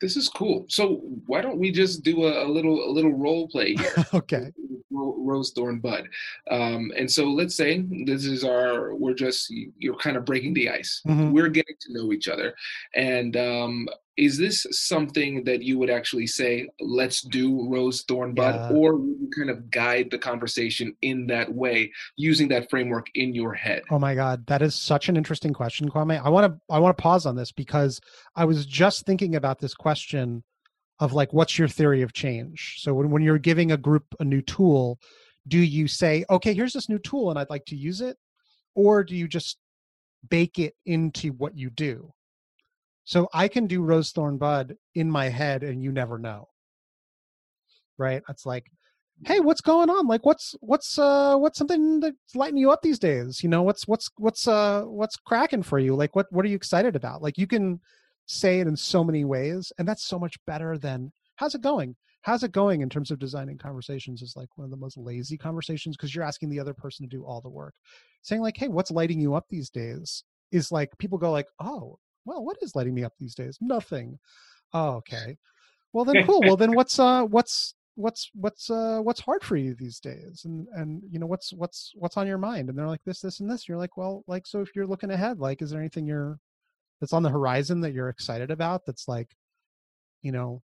This 0.00 0.16
is 0.16 0.28
cool. 0.28 0.66
So 0.68 1.00
why 1.26 1.40
don't 1.40 1.58
we 1.58 1.70
just 1.70 2.02
do 2.02 2.24
a, 2.24 2.46
a 2.46 2.48
little 2.48 2.88
a 2.88 2.90
little 2.90 3.12
role 3.12 3.48
play 3.48 3.74
here? 3.74 3.94
okay. 4.14 4.52
Rose 4.90 5.52
thorn 5.52 5.80
bud, 5.80 6.08
um, 6.50 6.92
and 6.96 7.10
so 7.10 7.24
let's 7.24 7.56
say 7.56 7.84
this 8.04 8.24
is 8.26 8.44
our. 8.44 8.94
We're 8.94 9.14
just 9.14 9.50
you're 9.50 9.96
kind 9.96 10.16
of 10.16 10.24
breaking 10.24 10.54
the 10.54 10.70
ice. 10.70 11.00
Mm-hmm. 11.06 11.32
We're 11.32 11.48
getting 11.48 11.74
to 11.80 11.92
know 11.92 12.12
each 12.12 12.28
other, 12.28 12.54
and 12.94 13.36
um, 13.36 13.88
is 14.16 14.38
this 14.38 14.66
something 14.70 15.44
that 15.44 15.62
you 15.62 15.78
would 15.78 15.90
actually 15.90 16.26
say 16.26 16.68
let's 16.80 17.22
do 17.22 17.68
rose 17.68 18.02
thorn 18.02 18.34
bud 18.34 18.54
yeah. 18.54 18.76
or 18.76 18.96
would 18.96 19.16
you 19.20 19.30
kind 19.36 19.50
of 19.50 19.70
guide 19.70 20.10
the 20.10 20.18
conversation 20.18 20.94
in 21.02 21.26
that 21.26 21.52
way 21.52 21.90
using 22.16 22.48
that 22.48 22.70
framework 22.70 23.06
in 23.14 23.34
your 23.34 23.54
head? 23.54 23.82
Oh 23.90 23.98
my 23.98 24.14
god 24.14 24.46
that 24.46 24.62
is 24.62 24.74
such 24.74 25.08
an 25.08 25.16
interesting 25.16 25.52
question 25.52 25.90
kwame. 25.90 26.22
I 26.24 26.28
want 26.28 26.52
to 26.52 26.60
i 26.70 26.78
want 26.78 26.96
to 26.96 27.02
pause 27.02 27.26
on 27.26 27.36
this 27.36 27.52
because 27.52 28.00
i 28.36 28.44
was 28.44 28.66
just 28.66 29.06
thinking 29.06 29.36
about 29.36 29.58
this 29.58 29.74
question 29.74 30.42
of 31.00 31.12
like 31.12 31.32
what's 31.32 31.58
your 31.58 31.68
theory 31.68 32.02
of 32.02 32.12
change? 32.12 32.76
So 32.78 32.94
when, 32.94 33.10
when 33.10 33.22
you're 33.22 33.38
giving 33.38 33.72
a 33.72 33.76
group 33.76 34.04
a 34.20 34.24
new 34.24 34.42
tool 34.42 34.98
do 35.46 35.58
you 35.58 35.88
say 35.88 36.24
okay 36.30 36.54
here's 36.54 36.72
this 36.72 36.88
new 36.88 36.98
tool 36.98 37.30
and 37.30 37.38
i'd 37.38 37.50
like 37.50 37.64
to 37.66 37.76
use 37.76 38.00
it 38.00 38.16
or 38.74 39.04
do 39.04 39.14
you 39.14 39.28
just 39.28 39.58
bake 40.28 40.58
it 40.58 40.74
into 40.86 41.32
what 41.32 41.56
you 41.56 41.70
do 41.70 42.12
so 43.04 43.28
I 43.32 43.48
can 43.48 43.66
do 43.66 43.82
rose 43.82 44.10
thorn 44.10 44.38
bud 44.38 44.76
in 44.94 45.10
my 45.10 45.28
head 45.28 45.62
and 45.62 45.82
you 45.82 45.92
never 45.92 46.18
know. 46.18 46.48
Right? 47.98 48.22
It's 48.28 48.46
like 48.46 48.70
hey 49.24 49.40
what's 49.40 49.60
going 49.60 49.90
on? 49.90 50.06
Like 50.06 50.26
what's 50.26 50.54
what's 50.60 50.98
uh 50.98 51.36
what's 51.36 51.58
something 51.58 52.00
that's 52.00 52.34
lighting 52.34 52.58
you 52.58 52.70
up 52.70 52.82
these 52.82 52.98
days? 52.98 53.42
You 53.42 53.48
know 53.48 53.62
what's 53.62 53.86
what's 53.86 54.10
what's 54.18 54.48
uh 54.48 54.82
what's 54.82 55.16
cracking 55.16 55.62
for 55.62 55.78
you? 55.78 55.94
Like 55.94 56.16
what 56.16 56.26
what 56.30 56.44
are 56.44 56.48
you 56.48 56.56
excited 56.56 56.96
about? 56.96 57.22
Like 57.22 57.38
you 57.38 57.46
can 57.46 57.80
say 58.26 58.60
it 58.60 58.66
in 58.66 58.76
so 58.76 59.04
many 59.04 59.24
ways 59.24 59.72
and 59.78 59.86
that's 59.86 60.04
so 60.04 60.18
much 60.18 60.36
better 60.46 60.78
than 60.78 61.12
how's 61.36 61.54
it 61.54 61.62
going? 61.62 61.96
How's 62.22 62.42
it 62.42 62.52
going? 62.52 62.80
in 62.80 62.88
terms 62.88 63.10
of 63.10 63.18
designing 63.18 63.58
conversations 63.58 64.22
is 64.22 64.34
like 64.34 64.48
one 64.56 64.64
of 64.64 64.70
the 64.70 64.76
most 64.76 64.96
lazy 64.96 65.36
conversations 65.36 65.96
because 65.96 66.14
you're 66.14 66.24
asking 66.24 66.48
the 66.48 66.60
other 66.60 66.74
person 66.74 67.08
to 67.08 67.16
do 67.16 67.24
all 67.24 67.40
the 67.40 67.48
work. 67.48 67.74
Saying 68.22 68.42
like 68.42 68.56
hey 68.56 68.68
what's 68.68 68.90
lighting 68.90 69.20
you 69.20 69.34
up 69.34 69.46
these 69.48 69.70
days? 69.70 70.24
is 70.52 70.70
like 70.70 70.96
people 70.98 71.18
go 71.18 71.32
like 71.32 71.48
oh 71.60 71.98
well 72.24 72.44
what 72.44 72.56
is 72.62 72.74
lighting 72.74 72.94
me 72.94 73.04
up 73.04 73.14
these 73.18 73.34
days? 73.34 73.58
Nothing. 73.60 74.18
Oh 74.72 74.88
okay. 74.96 75.36
Well 75.92 76.04
then 76.04 76.24
cool. 76.26 76.40
Well 76.42 76.56
then 76.56 76.72
what's 76.76 76.98
uh 76.98 77.24
what's 77.24 77.74
what's 77.96 78.30
what's 78.34 78.70
uh 78.70 79.00
what's 79.02 79.20
hard 79.20 79.42
for 79.42 79.56
you 79.56 79.74
these 79.74 80.00
days? 80.00 80.42
And 80.44 80.66
and 80.74 81.02
you 81.10 81.18
know 81.18 81.26
what's 81.26 81.52
what's 81.52 81.92
what's 81.96 82.16
on 82.16 82.26
your 82.26 82.38
mind? 82.38 82.68
And 82.68 82.78
they're 82.78 82.86
like 82.86 83.04
this 83.04 83.20
this 83.20 83.40
and 83.40 83.50
this. 83.50 83.68
You're 83.68 83.78
like 83.78 83.96
well 83.96 84.24
like 84.26 84.46
so 84.46 84.60
if 84.60 84.74
you're 84.74 84.86
looking 84.86 85.10
ahead 85.10 85.38
like 85.38 85.62
is 85.62 85.70
there 85.70 85.80
anything 85.80 86.06
you're 86.06 86.38
that's 87.00 87.12
on 87.12 87.22
the 87.22 87.30
horizon 87.30 87.80
that 87.80 87.92
you're 87.92 88.08
excited 88.08 88.50
about 88.50 88.86
that's 88.86 89.08
like 89.08 89.36
you 90.22 90.32
know 90.32 90.62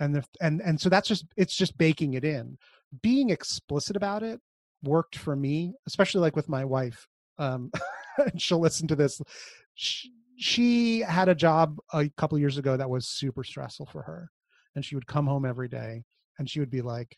and 0.00 0.14
the, 0.14 0.24
and 0.40 0.60
and 0.62 0.80
so 0.80 0.88
that's 0.88 1.08
just 1.08 1.26
it's 1.36 1.54
just 1.54 1.76
baking 1.78 2.14
it 2.14 2.24
in. 2.24 2.58
Being 3.02 3.30
explicit 3.30 3.96
about 3.96 4.22
it 4.22 4.40
worked 4.84 5.16
for 5.16 5.34
me 5.34 5.74
especially 5.88 6.20
like 6.20 6.36
with 6.36 6.48
my 6.48 6.64
wife 6.64 7.08
um 7.38 7.68
and 8.18 8.40
she'll 8.40 8.60
listen 8.60 8.86
to 8.88 8.96
this. 8.96 9.20
She, 9.74 10.12
she 10.38 11.00
had 11.00 11.28
a 11.28 11.34
job 11.34 11.78
a 11.92 12.08
couple 12.10 12.38
years 12.38 12.58
ago 12.58 12.76
that 12.76 12.88
was 12.88 13.08
super 13.08 13.44
stressful 13.44 13.86
for 13.86 14.02
her 14.02 14.30
and 14.74 14.84
she 14.84 14.94
would 14.94 15.06
come 15.06 15.26
home 15.26 15.44
every 15.44 15.68
day 15.68 16.02
and 16.38 16.48
she 16.48 16.60
would 16.60 16.70
be 16.70 16.82
like 16.82 17.16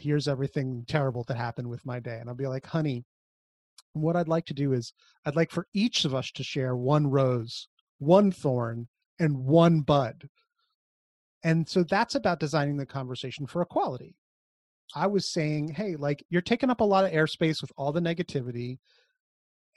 here's 0.00 0.28
everything 0.28 0.84
terrible 0.86 1.24
that 1.24 1.36
happened 1.36 1.68
with 1.68 1.84
my 1.84 1.98
day 1.98 2.18
and 2.20 2.28
i'll 2.28 2.34
be 2.34 2.46
like 2.46 2.66
honey 2.66 3.04
what 3.94 4.16
i'd 4.16 4.28
like 4.28 4.44
to 4.44 4.54
do 4.54 4.72
is 4.72 4.92
i'd 5.24 5.36
like 5.36 5.50
for 5.50 5.66
each 5.74 6.04
of 6.04 6.14
us 6.14 6.30
to 6.30 6.42
share 6.42 6.76
one 6.76 7.06
rose 7.06 7.68
one 7.98 8.30
thorn 8.30 8.88
and 9.18 9.36
one 9.36 9.80
bud. 9.80 10.28
And 11.44 11.68
so 11.68 11.84
that's 11.84 12.14
about 12.14 12.40
designing 12.40 12.76
the 12.76 12.86
conversation 12.86 13.46
for 13.46 13.62
equality. 13.62 14.16
I 14.94 15.06
was 15.06 15.28
saying 15.28 15.68
hey 15.70 15.96
like 15.96 16.24
you're 16.30 16.40
taking 16.40 16.70
up 16.70 16.80
a 16.80 16.84
lot 16.84 17.04
of 17.04 17.10
airspace 17.10 17.60
with 17.60 17.72
all 17.76 17.92
the 17.92 18.00
negativity 18.00 18.78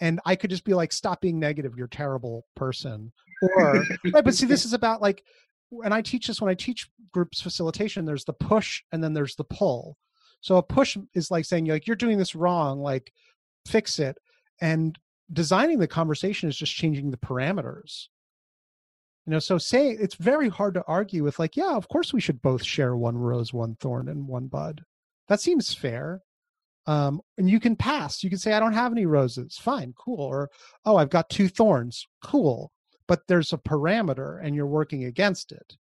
and 0.01 0.19
i 0.25 0.35
could 0.35 0.49
just 0.49 0.63
be 0.63 0.73
like 0.73 0.91
stop 0.91 1.21
being 1.21 1.39
negative 1.39 1.73
you're 1.75 1.87
a 1.87 1.89
terrible 1.89 2.45
person 2.55 3.11
or 3.41 3.83
right 4.13 4.23
but 4.23 4.33
see 4.33 4.45
this 4.45 4.65
is 4.65 4.73
about 4.73 5.01
like 5.01 5.23
and 5.83 5.93
I 5.93 6.01
teach 6.01 6.27
this 6.27 6.41
when 6.41 6.49
I 6.49 6.55
teach 6.55 6.89
groups 7.13 7.41
facilitation, 7.41 8.05
there's 8.05 8.25
the 8.25 8.33
push 8.33 8.81
and 8.91 9.03
then 9.03 9.13
there's 9.13 9.35
the 9.35 9.43
pull. 9.43 9.97
So 10.41 10.57
a 10.57 10.63
push 10.63 10.97
is 11.13 11.31
like 11.31 11.45
saying 11.45 11.65
like 11.65 11.87
you're 11.87 11.95
doing 11.95 12.17
this 12.17 12.35
wrong, 12.35 12.81
like 12.81 13.11
fix 13.65 13.99
it. 13.99 14.17
And 14.61 14.97
designing 15.31 15.79
the 15.79 15.87
conversation 15.87 16.49
is 16.49 16.57
just 16.57 16.75
changing 16.75 17.11
the 17.11 17.17
parameters. 17.17 18.07
You 19.25 19.31
know, 19.31 19.39
so 19.39 19.57
say 19.57 19.89
it's 19.89 20.15
very 20.15 20.49
hard 20.49 20.73
to 20.73 20.83
argue 20.87 21.23
with 21.23 21.39
like, 21.39 21.55
yeah, 21.55 21.75
of 21.75 21.87
course 21.87 22.13
we 22.13 22.21
should 22.21 22.41
both 22.41 22.63
share 22.63 22.95
one 22.95 23.17
rose, 23.17 23.53
one 23.53 23.75
thorn, 23.79 24.09
and 24.09 24.27
one 24.27 24.47
bud. 24.47 24.83
That 25.27 25.39
seems 25.39 25.73
fair. 25.73 26.21
Um, 26.89 27.21
and 27.37 27.49
you 27.49 27.59
can 27.59 27.75
pass. 27.75 28.23
You 28.23 28.29
can 28.29 28.39
say, 28.39 28.53
I 28.53 28.59
don't 28.59 28.73
have 28.73 28.91
any 28.91 29.05
roses. 29.05 29.57
Fine, 29.57 29.93
cool. 29.97 30.19
Or, 30.19 30.49
oh, 30.85 30.95
I've 30.97 31.09
got 31.09 31.29
two 31.29 31.47
thorns. 31.47 32.07
Cool 32.23 32.71
but 33.09 33.25
there's 33.27 33.51
a 33.51 33.57
parameter 33.57 34.39
and 34.41 34.55
you're 34.55 34.67
working 34.67 35.05
against 35.05 35.51
it. 35.51 35.75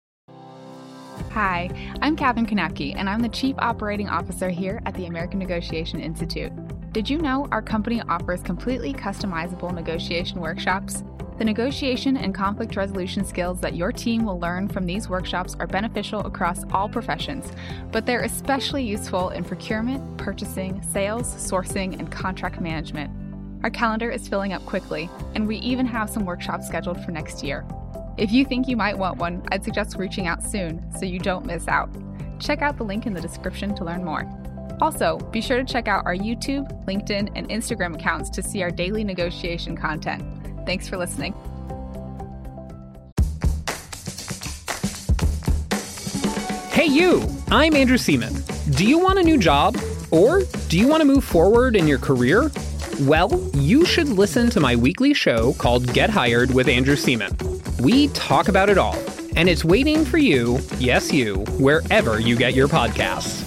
Hi, 1.32 1.70
I'm 2.02 2.16
Katherine 2.16 2.46
Kanapke, 2.46 2.96
and 2.96 3.10
I'm 3.10 3.22
the 3.22 3.30
Chief 3.30 3.56
Operating 3.60 4.08
Officer 4.08 4.50
here 4.50 4.82
at 4.86 4.96
the 4.96 5.06
American 5.06 5.40
Negotiation 5.40 6.00
Institute. 6.00 6.54
Did 6.98 7.12
you 7.12 7.20
know 7.20 7.48
our 7.52 7.62
company 7.62 8.02
offers 8.10 8.42
completely 8.42 8.92
customizable 8.92 9.72
negotiation 9.72 10.42
workshops? 10.42 11.04
The 11.38 11.46
negotiation 11.46 12.18
and 12.18 12.34
conflict 12.34 12.76
resolution 12.76 13.24
skills 13.24 13.62
that 13.62 13.76
your 13.76 13.92
team 13.92 14.26
will 14.26 14.40
learn 14.40 14.68
from 14.68 14.88
these 14.88 15.08
workshops 15.08 15.56
are 15.60 15.68
beneficial 15.68 16.22
across 16.22 16.64
all 16.72 16.90
professions, 16.90 17.52
but 17.92 18.08
they're 18.08 18.24
especially 18.24 18.84
useful 18.84 19.30
in 19.30 19.44
procurement, 19.44 20.18
purchasing, 20.18 20.82
sales, 20.92 21.28
sourcing, 21.36 22.00
and 22.00 22.12
contract 22.12 22.62
management. 22.62 23.12
Our 23.62 23.70
calendar 23.70 24.10
is 24.10 24.28
filling 24.28 24.54
up 24.54 24.66
quickly, 24.66 25.08
and 25.36 25.48
we 25.48 25.58
even 25.58 25.86
have 25.86 26.10
some 26.10 26.26
workshops 26.26 26.66
scheduled 26.66 27.06
for 27.06 27.12
next 27.12 27.44
year. 27.44 27.64
If 28.18 28.32
you 28.32 28.44
think 28.44 28.68
you 28.68 28.76
might 28.76 28.98
want 28.98 29.20
one, 29.20 29.44
I'd 29.52 29.64
suggest 29.64 29.98
reaching 30.00 30.26
out 30.26 30.42
soon 30.42 30.84
so 30.98 31.06
you 31.06 31.20
don't 31.20 31.46
miss 31.46 31.68
out. 31.68 31.92
Check 32.40 32.64
out 32.64 32.76
the 32.76 32.86
link 32.86 33.06
in 33.06 33.14
the 33.14 33.22
description 33.22 33.76
to 33.76 33.84
learn 33.84 34.04
more. 34.04 34.28
Also, 34.80 35.18
be 35.32 35.42
sure 35.42 35.58
to 35.58 35.66
check 35.66 35.88
out 35.88 36.06
our 36.06 36.16
YouTube, 36.16 36.86
LinkedIn, 36.86 37.32
and 37.36 37.50
Instagram 37.50 37.96
accounts 37.96 38.30
to 38.32 38.44
see 38.44 38.62
our 38.62 38.70
daily 38.70 39.04
negotiation 39.04 39.76
content. 39.76 40.24
Thanks 40.66 40.88
for 40.88 40.98
listening. 40.98 41.34
Hey, 46.70 46.86
you! 46.86 47.28
I'm 47.50 47.76
Andrew 47.76 47.98
Seaman. 47.98 48.36
Do 48.72 48.86
you 48.86 49.00
want 49.00 49.18
a 49.18 49.24
new 49.24 49.38
job? 49.38 49.78
Or 50.12 50.44
do 50.70 50.78
you 50.78 50.88
want 50.88 51.02
to 51.02 51.06
move 51.06 51.24
forward 51.24 51.76
in 51.76 51.88
your 51.88 51.98
career? 51.98 52.52
Well, 53.02 53.50
you 53.54 53.84
should 53.84 54.10
listen 54.10 54.50
to 54.52 54.60
my 54.60 54.76
weekly 54.76 55.14
show 55.14 55.54
called 55.54 55.92
Get 55.94 56.10
Hired 56.10 56.54
with 56.54 56.68
Andrew 56.68 56.96
Seaman. 56.96 57.36
We 57.80 58.10
talk 58.10 58.48
about 58.48 58.70
it 58.70 58.78
all, 58.78 58.98
and 59.36 59.50
it's 59.50 59.66
waiting 59.66 60.06
for 60.06 60.18
you, 60.18 60.60
yes, 60.78 61.12
you, 61.12 61.38
wherever 61.60 62.20
you 62.20 62.36
get 62.36 62.54
your 62.54 62.68
podcasts. 62.68 63.47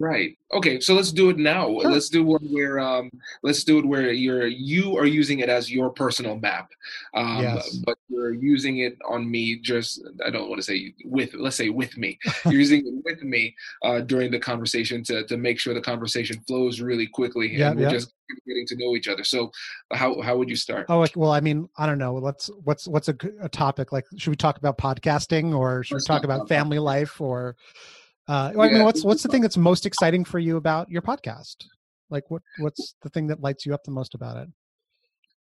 Right. 0.00 0.38
Okay. 0.54 0.80
So 0.80 0.94
let's 0.94 1.12
do 1.12 1.28
it 1.28 1.36
now. 1.36 1.66
Sure. 1.66 1.90
Let's 1.90 2.08
do 2.08 2.24
one 2.24 2.42
where 2.50 2.80
um, 2.80 3.10
let's 3.42 3.64
do 3.64 3.78
it 3.78 3.84
where 3.84 4.10
you're 4.10 4.46
you 4.46 4.96
are 4.96 5.04
using 5.04 5.40
it 5.40 5.50
as 5.50 5.70
your 5.70 5.90
personal 5.90 6.38
map, 6.38 6.70
um, 7.12 7.42
yes. 7.42 7.76
but 7.84 7.98
you're 8.08 8.32
using 8.32 8.78
it 8.78 8.96
on 9.06 9.30
me. 9.30 9.58
Just 9.60 10.02
I 10.24 10.30
don't 10.30 10.48
want 10.48 10.58
to 10.58 10.62
say 10.62 10.94
with. 11.04 11.34
Let's 11.34 11.56
say 11.56 11.68
with 11.68 11.98
me. 11.98 12.18
you're 12.46 12.54
using 12.54 12.86
it 12.86 12.94
with 13.04 13.22
me 13.22 13.54
uh, 13.84 14.00
during 14.00 14.30
the 14.30 14.38
conversation 14.38 15.04
to 15.04 15.26
to 15.26 15.36
make 15.36 15.60
sure 15.60 15.74
the 15.74 15.82
conversation 15.82 16.40
flows 16.46 16.80
really 16.80 17.06
quickly 17.06 17.54
yeah, 17.54 17.68
and 17.68 17.78
we're 17.78 17.84
yeah. 17.84 17.90
just 17.90 18.14
getting 18.46 18.66
to 18.68 18.76
know 18.76 18.96
each 18.96 19.06
other. 19.06 19.22
So 19.22 19.52
how 19.92 20.18
how 20.22 20.38
would 20.38 20.48
you 20.48 20.56
start? 20.56 20.86
Oh 20.88 21.06
well, 21.14 21.30
I 21.30 21.40
mean 21.40 21.68
I 21.76 21.84
don't 21.84 21.98
know. 21.98 22.14
Let's 22.14 22.48
what's 22.64 22.88
what's 22.88 23.08
a, 23.08 23.16
a 23.42 23.50
topic 23.50 23.92
like? 23.92 24.06
Should 24.16 24.30
we 24.30 24.36
talk 24.36 24.56
about 24.56 24.78
podcasting 24.78 25.54
or 25.54 25.84
should 25.84 25.96
let's 25.96 26.08
we 26.08 26.14
talk 26.14 26.24
about, 26.24 26.36
about 26.36 26.48
family 26.48 26.78
life 26.78 27.20
or? 27.20 27.54
Uh, 28.30 28.52
I 28.60 28.68
mean, 28.68 28.84
what's 28.84 29.04
what's 29.04 29.24
the 29.24 29.28
thing 29.28 29.42
that's 29.42 29.56
most 29.56 29.86
exciting 29.86 30.24
for 30.24 30.38
you 30.38 30.56
about 30.56 30.88
your 30.88 31.02
podcast? 31.02 31.56
Like, 32.10 32.30
what 32.30 32.42
what's 32.58 32.94
the 33.02 33.08
thing 33.08 33.26
that 33.26 33.40
lights 33.40 33.66
you 33.66 33.74
up 33.74 33.82
the 33.82 33.90
most 33.90 34.14
about 34.14 34.36
it? 34.36 34.48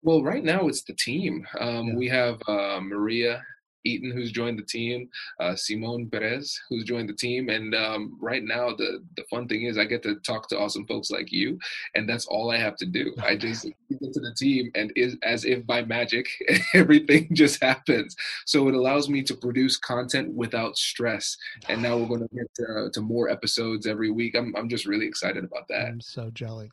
Well, 0.03 0.23
right 0.23 0.45
now 0.45 0.69
it's 0.69 0.83
the 0.83 0.93
team. 0.93 1.47
Um, 1.61 1.89
yeah. 1.89 1.95
We 1.95 2.09
have 2.09 2.43
uh, 2.47 2.81
Maria 2.83 3.43
Eaton, 3.85 4.11
who's 4.11 4.33
joined 4.33 4.59
the 4.59 4.65
team, 4.65 5.09
uh, 5.41 5.55
Simone 5.55 6.09
Perez, 6.09 6.61
who's 6.69 6.85
joined 6.85 7.09
the 7.09 7.15
team, 7.15 7.49
and 7.49 7.75
um, 7.75 8.17
right 8.21 8.43
now 8.43 8.71
the 8.71 9.03
the 9.17 9.25
fun 9.25 9.47
thing 9.49 9.63
is 9.63 9.79
I 9.79 9.85
get 9.85 10.03
to 10.05 10.17
talk 10.17 10.49
to 10.49 10.59
awesome 10.59 10.87
folks 10.87 11.11
like 11.11 11.33
you, 11.33 11.59
and 11.95 12.09
that's 12.09 12.27
all 12.27 12.51
I 12.51 12.59
have 12.59 12.77
to 12.77 12.87
do. 12.87 13.15
I 13.23 13.37
just 13.45 13.65
get 13.65 14.13
to 14.13 14.21
the 14.21 14.35
team, 14.37 14.71
and 14.75 14.93
is 14.97 15.17
as 15.23 15.45
if 15.45 15.67
by 15.67 15.83
magic, 15.83 16.27
everything 16.75 17.29
just 17.33 17.63
happens. 17.63 18.17
So 18.47 18.69
it 18.69 18.75
allows 18.75 19.09
me 19.09 19.23
to 19.23 19.35
produce 19.35 19.77
content 19.77 20.33
without 20.33 20.77
stress, 20.77 21.37
and 21.69 21.83
now 21.83 21.97
we're 21.97 22.09
going 22.09 22.29
to 22.29 22.35
get 22.35 22.55
to, 22.57 22.91
to 22.93 23.01
more 23.01 23.29
episodes 23.29 23.87
every 23.87 24.11
week. 24.11 24.35
I'm 24.35 24.55
I'm 24.57 24.69
just 24.69 24.87
really 24.87 25.07
excited 25.07 25.45
about 25.45 25.69
that. 25.69 25.87
I'm 25.87 26.01
so 26.01 26.31
jelly. 26.31 26.71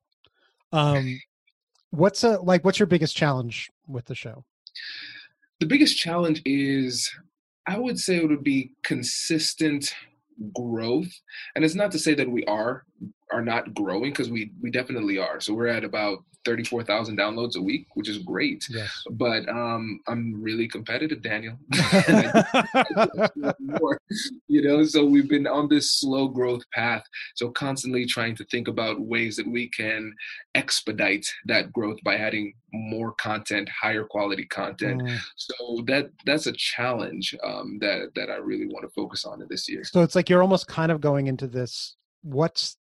Um, 0.71 1.19
what's 1.91 2.23
a 2.23 2.39
like? 2.39 2.63
What's 2.63 2.79
your 2.79 2.87
biggest 2.87 3.15
challenge 3.15 3.71
with 3.87 4.05
the 4.05 4.15
show? 4.15 4.43
The 5.61 5.67
biggest 5.67 5.97
challenge 5.97 6.41
is 6.43 7.09
I 7.67 7.77
would 7.77 7.97
say 7.97 8.17
it 8.17 8.27
would 8.27 8.43
be 8.43 8.73
consistent 8.83 9.93
growth. 10.55 11.11
And 11.55 11.63
it's 11.63 11.75
not 11.75 11.91
to 11.91 11.99
say 11.99 12.15
that 12.15 12.29
we 12.29 12.43
are 12.45 12.83
are 13.31 13.43
not 13.43 13.73
growing 13.73 14.11
because 14.11 14.29
we 14.29 14.51
we 14.61 14.71
definitely 14.71 15.19
are. 15.19 15.39
So 15.39 15.53
we're 15.53 15.67
at 15.67 15.85
about 15.85 16.25
34,000 16.45 17.17
downloads 17.17 17.55
a 17.55 17.61
week, 17.61 17.87
which 17.93 18.09
is 18.09 18.17
great. 18.19 18.65
Yes. 18.69 19.03
But 19.11 19.47
um, 19.49 19.99
I'm 20.07 20.41
really 20.41 20.67
competitive, 20.67 21.21
Daniel. 21.21 21.57
you 24.47 24.61
know, 24.61 24.83
so 24.83 25.05
we've 25.05 25.29
been 25.29 25.47
on 25.47 25.69
this 25.69 25.91
slow 25.99 26.27
growth 26.27 26.63
path. 26.73 27.03
So 27.35 27.49
constantly 27.49 28.05
trying 28.05 28.35
to 28.37 28.45
think 28.45 28.67
about 28.67 28.99
ways 28.99 29.35
that 29.37 29.47
we 29.47 29.69
can 29.69 30.13
expedite 30.55 31.25
that 31.45 31.71
growth 31.71 31.97
by 32.03 32.15
adding 32.15 32.53
more 32.73 33.13
content, 33.13 33.69
higher 33.69 34.03
quality 34.03 34.45
content. 34.45 35.01
Mm. 35.01 35.19
So 35.35 35.83
that 35.87 36.11
that's 36.25 36.47
a 36.47 36.53
challenge 36.53 37.35
um, 37.43 37.77
that 37.81 38.11
that 38.15 38.29
I 38.29 38.37
really 38.37 38.67
want 38.67 38.83
to 38.83 38.93
focus 38.93 39.25
on 39.25 39.41
in 39.41 39.47
this 39.49 39.69
year. 39.69 39.83
So 39.83 40.01
it's 40.01 40.15
like 40.15 40.29
you're 40.29 40.41
almost 40.41 40.67
kind 40.67 40.91
of 40.91 41.01
going 41.01 41.27
into 41.27 41.47
this. 41.47 41.95
What's 42.23 42.77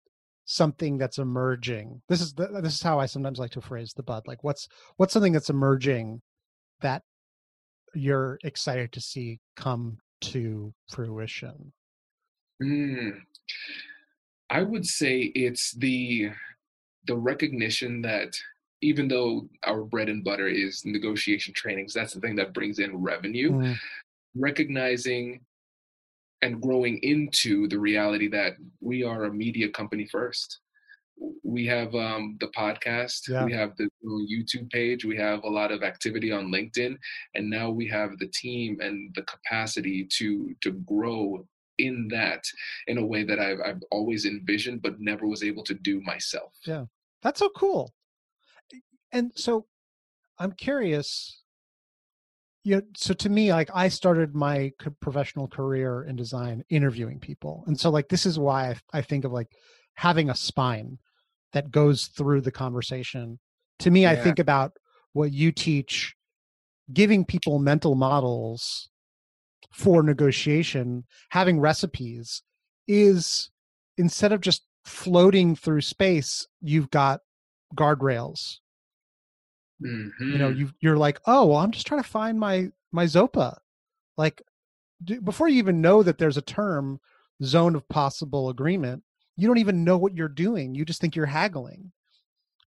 something 0.50 0.98
that's 0.98 1.18
emerging? 1.18 2.02
This 2.08 2.20
is 2.20 2.32
the, 2.32 2.48
this 2.60 2.74
is 2.74 2.82
how 2.82 2.98
I 2.98 3.06
sometimes 3.06 3.38
like 3.38 3.52
to 3.52 3.60
phrase 3.60 3.92
the 3.92 4.02
bud. 4.02 4.26
Like 4.26 4.42
what's 4.42 4.66
what's 4.96 5.12
something 5.12 5.32
that's 5.32 5.48
emerging 5.48 6.20
that 6.80 7.02
you're 7.94 8.36
excited 8.42 8.90
to 8.92 9.00
see 9.00 9.38
come 9.54 9.98
to 10.22 10.74
fruition? 10.90 11.72
Mm. 12.60 13.20
I 14.50 14.62
would 14.62 14.84
say 14.84 15.30
it's 15.36 15.72
the 15.76 16.30
the 17.06 17.16
recognition 17.16 18.02
that 18.02 18.34
even 18.82 19.06
though 19.06 19.48
our 19.64 19.84
bread 19.84 20.08
and 20.08 20.24
butter 20.24 20.48
is 20.48 20.84
negotiation 20.84 21.54
trainings, 21.54 21.94
that's 21.94 22.14
the 22.14 22.20
thing 22.20 22.34
that 22.36 22.54
brings 22.54 22.80
in 22.80 22.96
revenue. 22.96 23.52
Mm. 23.52 23.76
Recognizing 24.34 25.42
and 26.42 26.60
growing 26.60 26.98
into 27.02 27.68
the 27.68 27.78
reality 27.78 28.28
that 28.28 28.54
we 28.80 29.02
are 29.02 29.24
a 29.24 29.32
media 29.32 29.68
company 29.68 30.06
first. 30.06 30.60
We 31.44 31.66
have 31.66 31.94
um, 31.94 32.38
the 32.40 32.48
podcast, 32.48 33.28
Yeah. 33.28 33.44
we 33.44 33.52
have 33.52 33.76
the 33.76 33.90
YouTube 34.04 34.70
page, 34.70 35.04
we 35.04 35.16
have 35.18 35.44
a 35.44 35.48
lot 35.50 35.70
of 35.70 35.82
activity 35.82 36.32
on 36.32 36.46
LinkedIn, 36.46 36.96
and 37.34 37.50
now 37.50 37.68
we 37.70 37.86
have 37.88 38.16
the 38.18 38.28
team 38.28 38.78
and 38.80 39.14
the 39.14 39.22
capacity 39.22 40.06
to 40.18 40.54
to 40.62 40.72
grow 40.72 41.46
in 41.76 42.08
that 42.08 42.42
in 42.86 42.96
a 42.98 43.04
way 43.04 43.22
that 43.24 43.38
I've 43.38 43.60
I've 43.64 43.82
always 43.90 44.24
envisioned 44.24 44.80
but 44.80 44.98
never 45.00 45.26
was 45.26 45.42
able 45.42 45.64
to 45.64 45.74
do 45.74 46.00
myself. 46.00 46.54
Yeah, 46.66 46.86
that's 47.22 47.40
so 47.40 47.50
cool. 47.50 47.92
And 49.12 49.32
so 49.34 49.66
I'm 50.38 50.52
curious. 50.52 51.42
You 52.62 52.76
know, 52.76 52.82
so 52.96 53.14
to 53.14 53.28
me, 53.28 53.52
like 53.52 53.70
I 53.72 53.88
started 53.88 54.34
my 54.34 54.72
professional 55.00 55.48
career 55.48 56.04
in 56.04 56.16
design 56.16 56.62
interviewing 56.68 57.18
people. 57.18 57.64
And 57.66 57.78
so 57.78 57.90
like 57.90 58.08
this 58.08 58.26
is 58.26 58.38
why 58.38 58.70
I, 58.70 58.98
I 58.98 59.02
think 59.02 59.24
of 59.24 59.32
like 59.32 59.48
having 59.94 60.28
a 60.28 60.34
spine 60.34 60.98
that 61.52 61.70
goes 61.70 62.06
through 62.06 62.42
the 62.42 62.52
conversation. 62.52 63.38
To 63.80 63.90
me, 63.90 64.06
I 64.06 64.14
think 64.14 64.38
about 64.38 64.72
what 65.14 65.32
you 65.32 65.52
teach, 65.52 66.14
giving 66.92 67.24
people 67.24 67.58
mental 67.58 67.94
models 67.94 68.90
for 69.72 70.02
negotiation, 70.02 71.04
having 71.30 71.60
recipes 71.60 72.42
is 72.86 73.50
instead 73.96 74.32
of 74.32 74.40
just 74.40 74.64
floating 74.84 75.56
through 75.56 75.80
space, 75.80 76.46
you've 76.60 76.90
got 76.90 77.20
guardrails. 77.76 78.58
You 79.80 80.38
know, 80.38 80.48
you 80.50 80.70
you're 80.80 80.96
like, 80.98 81.20
oh, 81.26 81.46
well, 81.46 81.58
I'm 81.58 81.70
just 81.70 81.86
trying 81.86 82.02
to 82.02 82.08
find 82.08 82.38
my 82.38 82.70
my 82.92 83.04
Zopa. 83.06 83.56
Like 84.16 84.42
do, 85.04 85.20
before 85.20 85.48
you 85.48 85.58
even 85.58 85.80
know 85.80 86.02
that 86.02 86.18
there's 86.18 86.36
a 86.36 86.42
term 86.42 87.00
zone 87.42 87.74
of 87.74 87.88
possible 87.88 88.50
agreement, 88.50 89.02
you 89.36 89.46
don't 89.48 89.58
even 89.58 89.84
know 89.84 89.98
what 89.98 90.14
you're 90.14 90.28
doing. 90.28 90.74
You 90.74 90.84
just 90.84 91.00
think 91.00 91.16
you're 91.16 91.26
haggling, 91.26 91.92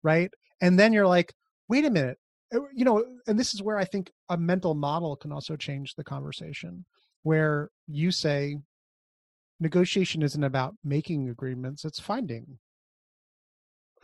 right? 0.04 0.32
And 0.62 0.78
then 0.80 0.94
you're 0.94 1.08
like, 1.08 1.34
wait 1.70 1.86
a 1.86 1.90
minute, 1.90 2.18
Uh, 2.54 2.62
you 2.74 2.86
know. 2.86 3.06
And 3.28 3.40
this 3.40 3.54
is 3.54 3.62
where 3.64 3.78
I 3.78 3.86
think 3.86 4.12
a 4.30 4.38
mental 4.38 4.76
model 4.76 5.16
can 5.16 5.32
also 5.32 5.56
change 5.56 5.96
the 5.96 6.04
conversation, 6.04 6.86
where 7.24 7.70
you 7.88 8.12
say, 8.12 8.58
negotiation 9.60 10.22
isn't 10.24 10.44
about 10.44 10.76
making 10.84 11.30
agreements; 11.30 11.86
it's 11.86 12.00
finding 12.00 12.60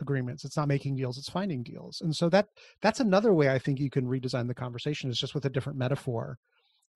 agreements. 0.00 0.44
It's 0.44 0.56
not 0.56 0.68
making 0.68 0.96
deals 0.96 1.18
it's 1.18 1.28
finding 1.28 1.62
deals. 1.62 2.00
And 2.00 2.14
so 2.14 2.28
that 2.30 2.48
that's 2.82 3.00
another 3.00 3.32
way 3.32 3.50
i 3.50 3.58
think 3.58 3.78
you 3.78 3.90
can 3.90 4.06
redesign 4.06 4.46
the 4.48 4.54
conversation 4.54 5.10
is 5.10 5.18
just 5.18 5.34
with 5.34 5.44
a 5.44 5.50
different 5.50 5.78
metaphor. 5.78 6.38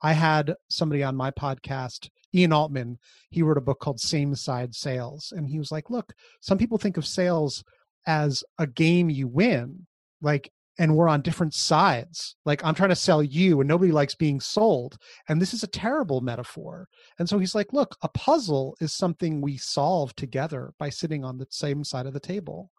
I 0.02 0.12
had 0.12 0.54
somebody 0.68 1.02
on 1.02 1.16
my 1.16 1.30
podcast 1.30 2.08
ian 2.34 2.52
altman 2.52 2.98
he 3.30 3.42
wrote 3.42 3.56
a 3.56 3.62
book 3.62 3.80
called 3.80 4.00
same 4.00 4.34
side 4.34 4.74
sales 4.74 5.32
and 5.34 5.48
he 5.48 5.58
was 5.58 5.72
like 5.72 5.88
look 5.88 6.12
some 6.40 6.58
people 6.58 6.76
think 6.76 6.96
of 6.96 7.06
sales 7.06 7.64
as 8.06 8.44
a 8.58 8.66
game 8.66 9.08
you 9.08 9.26
win 9.26 9.86
like 10.20 10.52
and 10.78 10.94
we're 10.94 11.08
on 11.08 11.22
different 11.22 11.54
sides. 11.54 12.36
Like 12.44 12.64
i'm 12.64 12.74
trying 12.74 12.90
to 12.90 12.96
sell 12.96 13.22
you 13.22 13.60
and 13.60 13.68
nobody 13.68 13.92
likes 13.92 14.14
being 14.14 14.40
sold. 14.40 14.96
And 15.28 15.42
this 15.42 15.52
is 15.52 15.62
a 15.62 15.68
terrible 15.68 16.20
metaphor. 16.20 16.88
And 17.18 17.28
so 17.28 17.38
he's 17.38 17.54
like 17.54 17.72
look 17.72 17.96
a 18.02 18.08
puzzle 18.08 18.76
is 18.80 18.92
something 18.92 19.40
we 19.40 19.56
solve 19.56 20.14
together 20.16 20.72
by 20.78 20.90
sitting 20.90 21.24
on 21.24 21.38
the 21.38 21.46
same 21.50 21.84
side 21.84 22.06
of 22.06 22.12
the 22.12 22.20
table 22.20 22.70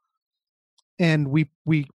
and 0.99 1.27
we 1.27 1.49
we 1.65 1.87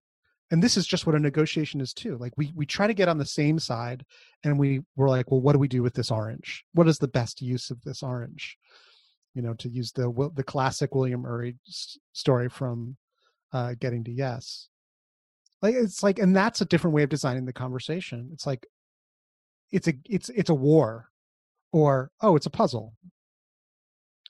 and 0.50 0.62
this 0.62 0.76
is 0.76 0.86
just 0.86 1.06
what 1.06 1.14
a 1.14 1.20
negotiation 1.20 1.80
is 1.80 1.92
too 1.92 2.16
like 2.18 2.32
we 2.36 2.52
we 2.54 2.66
try 2.66 2.86
to 2.86 2.94
get 2.94 3.08
on 3.08 3.18
the 3.18 3.26
same 3.26 3.58
side 3.58 4.04
and 4.42 4.58
we 4.58 4.80
we're 4.96 5.08
like 5.08 5.30
well 5.30 5.40
what 5.40 5.52
do 5.52 5.58
we 5.58 5.68
do 5.68 5.82
with 5.82 5.94
this 5.94 6.10
orange? 6.10 6.64
What 6.72 6.88
is 6.88 6.98
the 6.98 7.08
best 7.08 7.40
use 7.42 7.70
of 7.70 7.80
this 7.82 8.02
orange? 8.02 8.56
You 9.34 9.42
know 9.42 9.54
to 9.54 9.68
use 9.68 9.92
the 9.92 10.30
the 10.34 10.44
classic 10.44 10.94
William 10.94 11.22
Ury 11.22 11.56
story 12.12 12.48
from 12.48 12.96
uh 13.52 13.74
getting 13.78 14.04
to 14.04 14.12
yes. 14.12 14.68
Like 15.62 15.74
it's 15.74 16.02
like 16.02 16.18
and 16.18 16.34
that's 16.34 16.60
a 16.60 16.66
different 16.66 16.94
way 16.94 17.02
of 17.02 17.10
designing 17.10 17.44
the 17.44 17.52
conversation. 17.52 18.30
It's 18.32 18.46
like 18.46 18.66
it's 19.70 19.88
a 19.88 19.94
it's 20.08 20.28
it's 20.30 20.50
a 20.50 20.54
war 20.54 21.08
or 21.72 22.10
oh 22.20 22.36
it's 22.36 22.46
a 22.46 22.50
puzzle. 22.50 22.94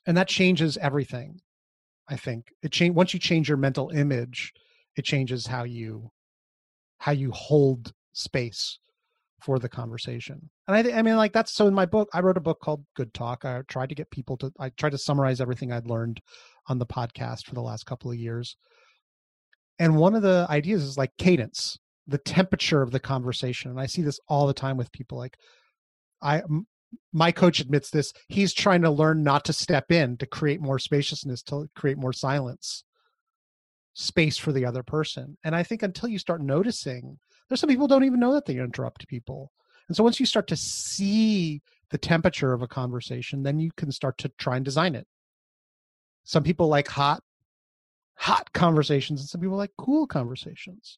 And 0.07 0.17
that 0.17 0.27
changes 0.27 0.77
everything 0.77 1.41
i 2.07 2.15
think. 2.15 2.53
It 2.61 2.71
change 2.71 2.95
once 2.95 3.13
you 3.13 3.19
change 3.19 3.47
your 3.47 3.57
mental 3.57 3.89
image 3.89 4.53
it 4.95 5.05
changes 5.05 5.47
how 5.47 5.63
you 5.63 6.09
how 6.99 7.11
you 7.11 7.31
hold 7.31 7.93
space 8.13 8.79
for 9.41 9.59
the 9.59 9.69
conversation. 9.69 10.49
And 10.67 10.75
i 10.75 10.83
thi- 10.83 10.93
i 10.93 11.01
mean 11.01 11.17
like 11.17 11.33
that's 11.33 11.53
so 11.53 11.67
in 11.67 11.73
my 11.73 11.85
book 11.85 12.09
i 12.13 12.19
wrote 12.21 12.37
a 12.37 12.41
book 12.41 12.59
called 12.61 12.83
good 12.95 13.13
talk. 13.13 13.45
I 13.45 13.61
tried 13.67 13.89
to 13.89 13.95
get 13.95 14.09
people 14.09 14.37
to 14.37 14.51
i 14.59 14.69
tried 14.69 14.91
to 14.91 14.97
summarize 14.97 15.41
everything 15.41 15.71
i'd 15.71 15.87
learned 15.87 16.21
on 16.67 16.79
the 16.79 16.85
podcast 16.85 17.45
for 17.45 17.53
the 17.53 17.61
last 17.61 17.85
couple 17.85 18.09
of 18.11 18.17
years. 18.17 18.57
And 19.77 19.97
one 19.97 20.15
of 20.15 20.21
the 20.21 20.47
ideas 20.49 20.83
is 20.83 20.97
like 20.97 21.11
cadence 21.17 21.77
the 22.07 22.17
temperature 22.19 22.81
of 22.81 22.91
the 22.91 22.99
conversation. 22.99 23.71
And 23.71 23.79
i 23.79 23.85
see 23.85 24.01
this 24.01 24.19
all 24.27 24.47
the 24.47 24.53
time 24.53 24.77
with 24.77 24.91
people 24.91 25.17
like 25.17 25.35
i 26.21 26.39
m- 26.39 26.65
my 27.11 27.31
coach 27.31 27.59
admits 27.59 27.89
this 27.89 28.13
he's 28.29 28.53
trying 28.53 28.81
to 28.81 28.89
learn 28.89 29.21
not 29.21 29.43
to 29.45 29.53
step 29.53 29.91
in 29.91 30.15
to 30.17 30.25
create 30.25 30.61
more 30.61 30.79
spaciousness 30.79 31.41
to 31.43 31.67
create 31.75 31.97
more 31.97 32.13
silence 32.13 32.84
space 33.95 34.37
for 34.37 34.51
the 34.51 34.65
other 34.65 34.83
person 34.83 35.37
and 35.43 35.55
i 35.55 35.63
think 35.63 35.81
until 35.81 36.09
you 36.09 36.19
start 36.19 36.41
noticing 36.41 37.17
there's 37.47 37.59
some 37.59 37.69
people 37.69 37.87
don't 37.87 38.03
even 38.03 38.19
know 38.19 38.33
that 38.33 38.45
they 38.45 38.57
interrupt 38.57 39.07
people 39.07 39.51
and 39.87 39.95
so 39.95 40.03
once 40.03 40.19
you 40.19 40.25
start 40.25 40.47
to 40.47 40.55
see 40.55 41.61
the 41.91 41.97
temperature 41.97 42.53
of 42.53 42.61
a 42.61 42.67
conversation 42.67 43.43
then 43.43 43.59
you 43.59 43.71
can 43.77 43.91
start 43.91 44.17
to 44.17 44.29
try 44.37 44.55
and 44.55 44.65
design 44.65 44.95
it. 44.95 45.07
Some 46.23 46.43
people 46.43 46.67
like 46.67 46.87
hot 46.87 47.21
hot 48.17 48.51
conversations 48.53 49.19
and 49.19 49.29
some 49.29 49.41
people 49.41 49.57
like 49.57 49.71
cool 49.77 50.07
conversations 50.07 50.97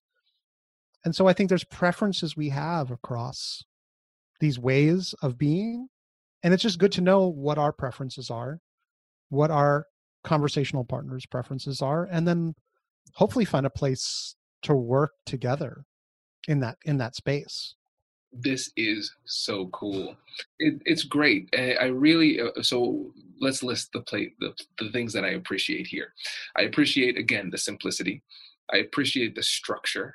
and 1.04 1.16
so 1.16 1.28
i 1.28 1.34
think 1.34 1.50
there's 1.50 1.64
preferences 1.64 2.38
we 2.38 2.50
have 2.50 2.92
across 2.92 3.64
these 4.40 4.60
ways 4.60 5.16
of 5.24 5.36
being 5.36 5.88
and 6.44 6.54
it's 6.54 6.62
just 6.62 6.78
good 6.78 6.92
to 6.92 7.02
know 7.02 7.28
what 7.28 7.58
our 7.58 7.74
preferences 7.74 8.30
are 8.30 8.60
what 9.30 9.50
our 9.50 9.88
conversational 10.24 10.86
partners 10.86 11.26
preferences 11.26 11.82
are 11.82 12.08
and 12.12 12.28
then 12.28 12.54
hopefully 13.14 13.46
find 13.46 13.66
a 13.66 13.70
place 13.72 14.36
to 14.64 14.74
work 14.74 15.12
together 15.26 15.86
in 16.48 16.60
that 16.60 16.78
in 16.86 16.98
that 16.98 17.16
space 17.16 17.76
this 18.32 18.72
is 18.76 19.14
so 19.26 19.68
cool. 19.68 20.16
It, 20.60 20.82
it's 20.86 21.04
great. 21.04 21.50
I, 21.58 21.74
I 21.74 21.86
really 21.86 22.40
uh, 22.40 22.62
so 22.62 23.12
let's 23.40 23.64
list 23.64 23.90
the 23.94 24.02
plate 24.02 24.34
the, 24.40 24.54
the 24.80 24.92
things 24.92 25.14
that 25.14 25.24
I 25.24 25.30
appreciate 25.30 25.88
here. 25.88 26.14
I 26.58 26.64
appreciate 26.64 27.18
again 27.18 27.50
the 27.50 27.58
simplicity. 27.58 28.22
I 28.74 28.78
appreciate 28.78 29.36
the 29.36 29.44
structure. 29.44 30.14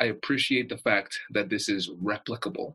I 0.00 0.06
appreciate 0.06 0.68
the 0.68 0.78
fact 0.78 1.18
that 1.30 1.48
this 1.48 1.68
is 1.68 1.90
replicable 1.90 2.74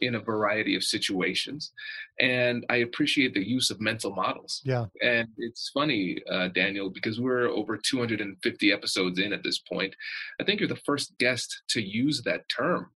in 0.00 0.14
a 0.14 0.20
variety 0.20 0.74
of 0.76 0.84
situations, 0.84 1.72
and 2.20 2.64
I 2.68 2.76
appreciate 2.76 3.34
the 3.34 3.46
use 3.46 3.70
of 3.70 3.80
mental 3.80 4.14
models. 4.14 4.60
yeah 4.64 4.86
And 5.02 5.28
it's 5.38 5.70
funny, 5.72 6.18
uh, 6.30 6.48
Daniel, 6.48 6.90
because 6.90 7.20
we're 7.20 7.48
over 7.48 7.76
250 7.76 8.72
episodes 8.72 9.18
in 9.18 9.32
at 9.32 9.42
this 9.42 9.58
point. 9.58 9.94
I 10.40 10.44
think 10.44 10.60
you're 10.60 10.68
the 10.68 10.76
first 10.76 11.16
guest 11.18 11.62
to 11.70 11.80
use 11.80 12.22
that 12.22 12.48
term, 12.48 12.90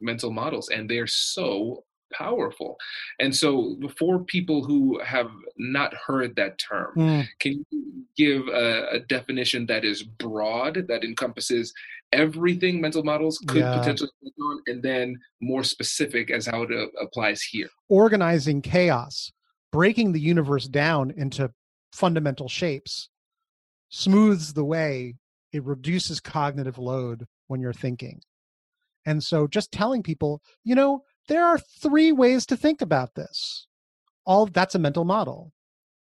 mental 0.00 0.30
models, 0.30 0.68
and 0.68 0.88
they're 0.88 1.06
so 1.06 1.84
powerful. 2.16 2.76
And 3.18 3.34
so, 3.34 3.76
for 3.98 4.24
people 4.24 4.64
who 4.64 5.00
have 5.00 5.30
not 5.56 5.94
heard 5.94 6.36
that 6.36 6.58
term, 6.58 6.94
mm. 6.96 7.26
can 7.40 7.64
you 7.70 8.04
give 8.16 8.48
a, 8.48 8.88
a, 8.92 9.00
definition 9.00 9.66
that 9.66 9.84
is 9.84 10.02
broad, 10.02 10.86
that 10.88 11.04
encompasses 11.04 11.72
everything 12.12 12.80
mental 12.80 13.02
models 13.02 13.38
could 13.48 13.60
yeah. 13.60 13.78
potentially 13.78 14.10
on, 14.40 14.60
and 14.66 14.82
then 14.82 15.16
more 15.40 15.64
specific 15.64 16.30
as 16.30 16.46
how 16.46 16.62
it 16.62 16.70
uh, 16.70 16.86
applies 17.02 17.42
here? 17.42 17.68
Organizing 17.88 18.62
chaos, 18.62 19.32
breaking 19.72 20.12
the 20.12 20.20
universe 20.20 20.66
down 20.66 21.12
into 21.16 21.50
fundamental 21.92 22.48
shapes, 22.48 23.08
smooths 23.88 24.52
the 24.52 24.64
way, 24.64 25.14
it 25.52 25.64
reduces 25.64 26.20
cognitive 26.20 26.78
load 26.78 27.26
when 27.46 27.60
you're 27.60 27.72
thinking. 27.72 28.20
And 29.06 29.22
so 29.22 29.46
just 29.46 29.70
telling 29.70 30.02
people, 30.02 30.42
you 30.64 30.74
know, 30.74 31.02
there 31.28 31.44
are 31.44 31.58
three 31.58 32.12
ways 32.12 32.46
to 32.46 32.56
think 32.56 32.82
about 32.82 33.14
this. 33.14 33.66
All 34.26 34.46
that's 34.46 34.74
a 34.74 34.78
mental 34.78 35.04
model, 35.04 35.52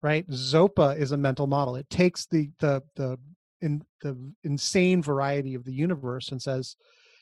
right? 0.02 0.29
Zopa 0.31 0.98
is 0.98 1.12
a 1.12 1.16
mental 1.16 1.46
model. 1.46 1.76
It 1.76 1.88
takes 1.90 2.26
the 2.26 2.50
the 2.59 2.83
the 2.96 3.18
in 3.61 3.83
the 4.02 4.16
insane 4.44 5.02
variety 5.02 5.55
of 5.55 5.64
the 5.64 5.72
universe 5.72 6.31
and 6.31 6.40
says, 6.40 6.76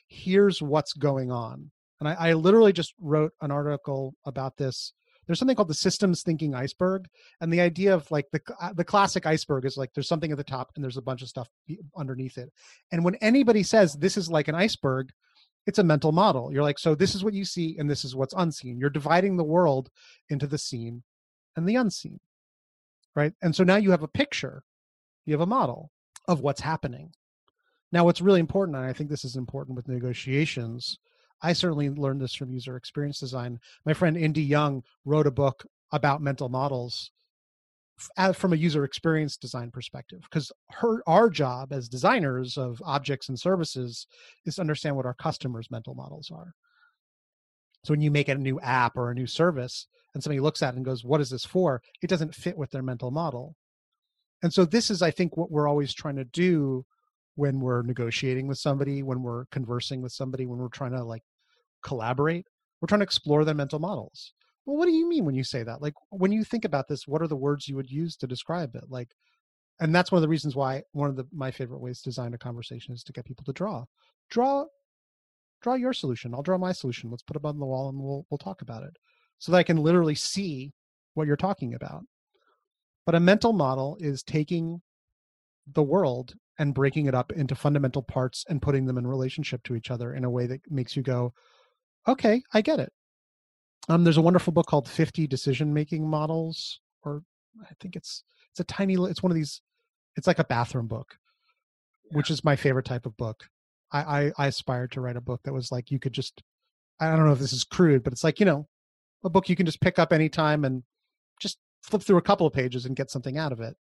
here's 0.07 0.61
what's 0.61 0.93
going 0.93 1.31
on. 1.31 1.71
And 1.99 2.09
I, 2.09 2.13
I 2.13 2.33
literally 2.33 2.73
just 2.73 2.93
wrote 2.99 3.31
an 3.41 3.51
article 3.51 4.15
about 4.25 4.57
this 4.57 4.93
there's 5.25 5.39
something 5.39 5.55
called 5.55 5.69
the 5.69 5.73
systems 5.73 6.21
thinking 6.21 6.53
iceberg 6.53 7.07
and 7.41 7.51
the 7.51 7.61
idea 7.61 7.93
of 7.93 8.09
like 8.11 8.25
the 8.31 8.41
uh, 8.61 8.73
the 8.73 8.83
classic 8.83 9.25
iceberg 9.25 9.65
is 9.65 9.77
like 9.77 9.91
there's 9.93 10.07
something 10.07 10.31
at 10.31 10.37
the 10.37 10.43
top 10.43 10.71
and 10.75 10.83
there's 10.83 10.97
a 10.97 11.01
bunch 11.01 11.21
of 11.21 11.27
stuff 11.27 11.49
underneath 11.97 12.37
it 12.37 12.51
and 12.91 13.03
when 13.03 13.15
anybody 13.15 13.63
says 13.63 13.93
this 13.93 14.17
is 14.17 14.29
like 14.29 14.47
an 14.47 14.55
iceberg 14.55 15.11
it's 15.65 15.79
a 15.79 15.83
mental 15.83 16.11
model. 16.11 16.51
You're 16.51 16.63
like, 16.63 16.79
so 16.79 16.95
this 16.95 17.15
is 17.15 17.23
what 17.23 17.33
you 17.33 17.45
see 17.45 17.75
and 17.77 17.89
this 17.89 18.05
is 18.05 18.15
what's 18.15 18.33
unseen. 18.37 18.79
You're 18.79 18.89
dividing 18.89 19.37
the 19.37 19.43
world 19.43 19.89
into 20.29 20.47
the 20.47 20.57
seen 20.57 21.03
and 21.55 21.67
the 21.67 21.75
unseen. 21.75 22.19
Right. 23.15 23.33
And 23.41 23.55
so 23.55 23.63
now 23.63 23.77
you 23.77 23.91
have 23.91 24.03
a 24.03 24.07
picture, 24.07 24.63
you 25.25 25.33
have 25.33 25.41
a 25.41 25.45
model 25.45 25.91
of 26.27 26.41
what's 26.41 26.61
happening. 26.61 27.11
Now, 27.91 28.03
what's 28.03 28.21
really 28.21 28.41
important, 28.41 28.75
and 28.75 28.85
I 28.85 28.91
think 28.91 29.09
this 29.09 29.23
is 29.23 29.37
important 29.37 29.77
with 29.77 29.87
negotiations, 29.87 30.99
I 31.41 31.53
certainly 31.53 31.89
learned 31.89 32.21
this 32.21 32.33
from 32.33 32.51
user 32.51 32.75
experience 32.75 33.19
design. 33.19 33.59
My 33.85 33.93
friend 33.93 34.17
Indy 34.17 34.43
Young 34.43 34.83
wrote 35.05 35.27
a 35.27 35.31
book 35.31 35.65
about 35.91 36.21
mental 36.21 36.49
models 36.49 37.11
from 38.33 38.53
a 38.53 38.57
user 38.57 38.83
experience 38.83 39.37
design 39.37 39.71
perspective 39.71 40.21
because 40.23 40.51
her 40.69 41.01
our 41.07 41.29
job 41.29 41.71
as 41.71 41.87
designers 41.87 42.57
of 42.57 42.81
objects 42.85 43.29
and 43.29 43.39
services 43.39 44.07
is 44.45 44.55
to 44.55 44.61
understand 44.61 44.95
what 44.95 45.05
our 45.05 45.13
customers 45.13 45.71
mental 45.71 45.95
models 45.95 46.29
are. 46.33 46.53
So 47.83 47.93
when 47.93 48.01
you 48.01 48.11
make 48.11 48.27
a 48.27 48.35
new 48.35 48.59
app 48.59 48.97
or 48.97 49.11
a 49.11 49.15
new 49.15 49.27
service 49.27 49.87
and 50.13 50.21
somebody 50.21 50.39
looks 50.39 50.61
at 50.61 50.73
it 50.73 50.77
and 50.77 50.85
goes 50.85 51.05
what 51.05 51.21
is 51.21 51.29
this 51.29 51.45
for? 51.45 51.81
it 52.01 52.09
doesn't 52.09 52.35
fit 52.35 52.57
with 52.57 52.71
their 52.71 52.83
mental 52.83 53.11
model. 53.11 53.55
And 54.43 54.53
so 54.53 54.65
this 54.65 54.91
is 54.91 55.01
i 55.01 55.11
think 55.11 55.37
what 55.37 55.51
we're 55.51 55.67
always 55.67 55.93
trying 55.93 56.17
to 56.17 56.25
do 56.25 56.85
when 57.35 57.59
we're 57.59 57.83
negotiating 57.83 58.47
with 58.47 58.57
somebody 58.57 59.03
when 59.03 59.21
we're 59.21 59.45
conversing 59.45 60.01
with 60.01 60.11
somebody 60.11 60.45
when 60.45 60.59
we're 60.59 60.67
trying 60.69 60.91
to 60.91 61.03
like 61.03 61.23
collaborate 61.83 62.45
we're 62.81 62.87
trying 62.87 62.99
to 62.99 63.05
explore 63.05 63.45
their 63.45 63.55
mental 63.55 63.79
models 63.79 64.33
well 64.65 64.77
what 64.77 64.85
do 64.85 64.91
you 64.91 65.07
mean 65.07 65.25
when 65.25 65.35
you 65.35 65.43
say 65.43 65.63
that? 65.63 65.81
Like 65.81 65.93
when 66.09 66.31
you 66.31 66.43
think 66.43 66.65
about 66.65 66.87
this 66.87 67.07
what 67.07 67.21
are 67.21 67.27
the 67.27 67.35
words 67.35 67.67
you 67.67 67.75
would 67.75 67.89
use 67.89 68.15
to 68.17 68.27
describe 68.27 68.75
it? 68.75 68.85
Like 68.89 69.09
and 69.79 69.93
that's 69.93 70.11
one 70.11 70.17
of 70.17 70.21
the 70.21 70.29
reasons 70.29 70.55
why 70.55 70.83
one 70.93 71.09
of 71.09 71.15
the 71.15 71.25
my 71.33 71.51
favorite 71.51 71.81
ways 71.81 72.01
to 72.01 72.09
design 72.09 72.33
a 72.33 72.37
conversation 72.37 72.93
is 72.93 73.03
to 73.03 73.13
get 73.13 73.25
people 73.25 73.43
to 73.45 73.53
draw. 73.53 73.85
Draw 74.29 74.65
draw 75.61 75.73
your 75.75 75.93
solution. 75.93 76.33
I'll 76.33 76.43
draw 76.43 76.57
my 76.57 76.71
solution. 76.71 77.09
Let's 77.09 77.23
put 77.23 77.37
it 77.37 77.45
on 77.45 77.59
the 77.59 77.65
wall 77.65 77.89
and 77.89 77.99
we'll 77.99 78.25
we'll 78.29 78.37
talk 78.37 78.61
about 78.61 78.83
it 78.83 78.95
so 79.37 79.51
that 79.51 79.57
i 79.57 79.63
can 79.63 79.77
literally 79.77 80.15
see 80.15 80.71
what 81.13 81.27
you're 81.27 81.35
talking 81.35 81.73
about. 81.73 82.03
But 83.05 83.15
a 83.15 83.19
mental 83.19 83.53
model 83.53 83.97
is 83.99 84.23
taking 84.23 84.81
the 85.73 85.83
world 85.83 86.33
and 86.57 86.73
breaking 86.73 87.07
it 87.07 87.15
up 87.15 87.31
into 87.31 87.55
fundamental 87.55 88.01
parts 88.01 88.45
and 88.49 88.61
putting 88.61 88.85
them 88.85 88.97
in 88.97 89.07
relationship 89.07 89.63
to 89.63 89.75
each 89.75 89.91
other 89.91 90.13
in 90.13 90.23
a 90.23 90.29
way 90.29 90.47
that 90.47 90.61
makes 90.69 90.95
you 90.95 91.03
go 91.03 91.33
okay 92.07 92.41
i 92.53 92.61
get 92.61 92.79
it 92.79 92.91
um, 93.89 94.03
there's 94.03 94.17
a 94.17 94.21
wonderful 94.21 94.53
book 94.53 94.65
called 94.65 94.89
50 94.89 95.27
Decision 95.27 95.73
Making 95.73 96.07
Models, 96.07 96.79
or 97.03 97.23
I 97.61 97.73
think 97.79 97.95
it's 97.95 98.23
it's 98.51 98.59
a 98.59 98.63
tiny. 98.63 98.95
It's 98.95 99.21
one 99.21 99.31
of 99.31 99.35
these. 99.35 99.61
It's 100.15 100.27
like 100.27 100.39
a 100.39 100.45
bathroom 100.45 100.87
book, 100.87 101.17
yeah. 102.09 102.17
which 102.17 102.31
is 102.31 102.43
my 102.43 102.55
favorite 102.55 102.85
type 102.85 103.05
of 103.05 103.15
book. 103.17 103.47
I, 103.91 103.99
I 103.99 104.31
I 104.37 104.47
aspired 104.47 104.91
to 104.93 105.01
write 105.01 105.17
a 105.17 105.21
book 105.21 105.41
that 105.43 105.53
was 105.53 105.71
like 105.71 105.91
you 105.91 105.99
could 105.99 106.13
just. 106.13 106.41
I 106.99 107.09
don't 107.15 107.25
know 107.25 107.33
if 107.33 107.39
this 107.39 107.53
is 107.53 107.65
crude, 107.65 108.03
but 108.03 108.13
it's 108.13 108.23
like 108.23 108.39
you 108.39 108.45
know, 108.45 108.67
a 109.23 109.29
book 109.29 109.49
you 109.49 109.55
can 109.55 109.65
just 109.65 109.81
pick 109.81 109.99
up 109.99 110.13
anytime 110.13 110.63
and 110.65 110.83
just 111.39 111.57
flip 111.83 112.01
through 112.01 112.17
a 112.17 112.21
couple 112.21 112.47
of 112.47 112.53
pages 112.53 112.85
and 112.85 112.95
get 112.95 113.11
something 113.11 113.37
out 113.37 113.51
of 113.51 113.59
it. 113.59 113.75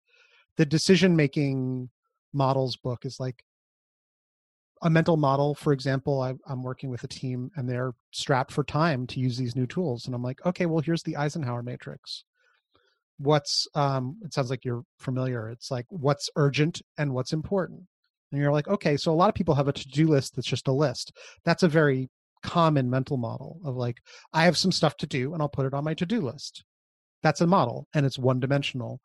The 0.57 0.67
decision 0.67 1.17
making 1.17 1.89
models 2.33 2.77
book 2.77 3.07
is 3.07 3.19
like 3.21 3.45
a 4.85 4.91
mental 4.91 5.17
model 5.17 5.55
for 5.55 5.73
example 5.73 6.21
I, 6.21 6.35
am 6.51 6.63
working 6.63 6.91
with 6.91 7.03
a 7.03 7.09
team 7.09 7.51
and 7.57 7.69
they're 7.69 7.95
strapped 8.13 8.53
for 8.53 8.63
time 8.63 9.07
to 9.09 9.19
use 9.19 9.37
these 9.37 9.57
new 9.57 9.67
tools 9.67 10.07
and 10.07 10.15
i'm 10.15 10.23
like 10.23 10.45
okay 10.47 10.67
well 10.67 10.81
here's 10.81 11.03
the 11.03 11.17
eisenhower 11.17 11.63
matrix. 11.63 12.25
What's 13.19 13.67
um 13.75 14.19
it 14.23 14.35
sounds 14.35 14.51
like 14.51 14.65
you're 14.65 14.85
familiar. 14.99 15.49
It's 15.49 15.71
like 15.71 15.87
what's 15.89 16.29
urgent 16.37 16.83
and 16.99 17.15
what's 17.15 17.33
important? 17.33 17.83
And 18.31 18.41
you're 18.41 18.53
like 18.53 18.69
okay 18.69 18.97
so 18.97 19.13
a 19.13 19.17
lot 19.17 19.31
of 19.31 19.35
people 19.35 19.55
have 19.55 19.69
a 19.69 19.73
to-do 19.73 20.07
list 20.07 20.37
that's 20.37 20.47
just 20.47 20.69
a 20.69 20.73
list. 20.73 21.13
That's 21.45 21.63
a 21.63 21.69
very 21.69 22.11
common 22.43 22.91
mental 22.91 23.17
model 23.17 23.59
of 23.65 23.75
like 23.75 24.03
i 24.35 24.45
have 24.45 24.55
some 24.55 24.71
stuff 24.71 24.95
to 24.99 25.07
do 25.07 25.33
and 25.33 25.41
i'll 25.41 25.49
put 25.49 25.65
it 25.65 25.73
on 25.73 25.83
my 25.83 25.95
to-do 25.95 26.21
list. 26.21 26.63
That's 27.23 27.41
a 27.41 27.47
model 27.47 27.89
and 27.95 28.05
it's 28.05 28.19
one 28.19 28.39
dimensional 28.39 29.01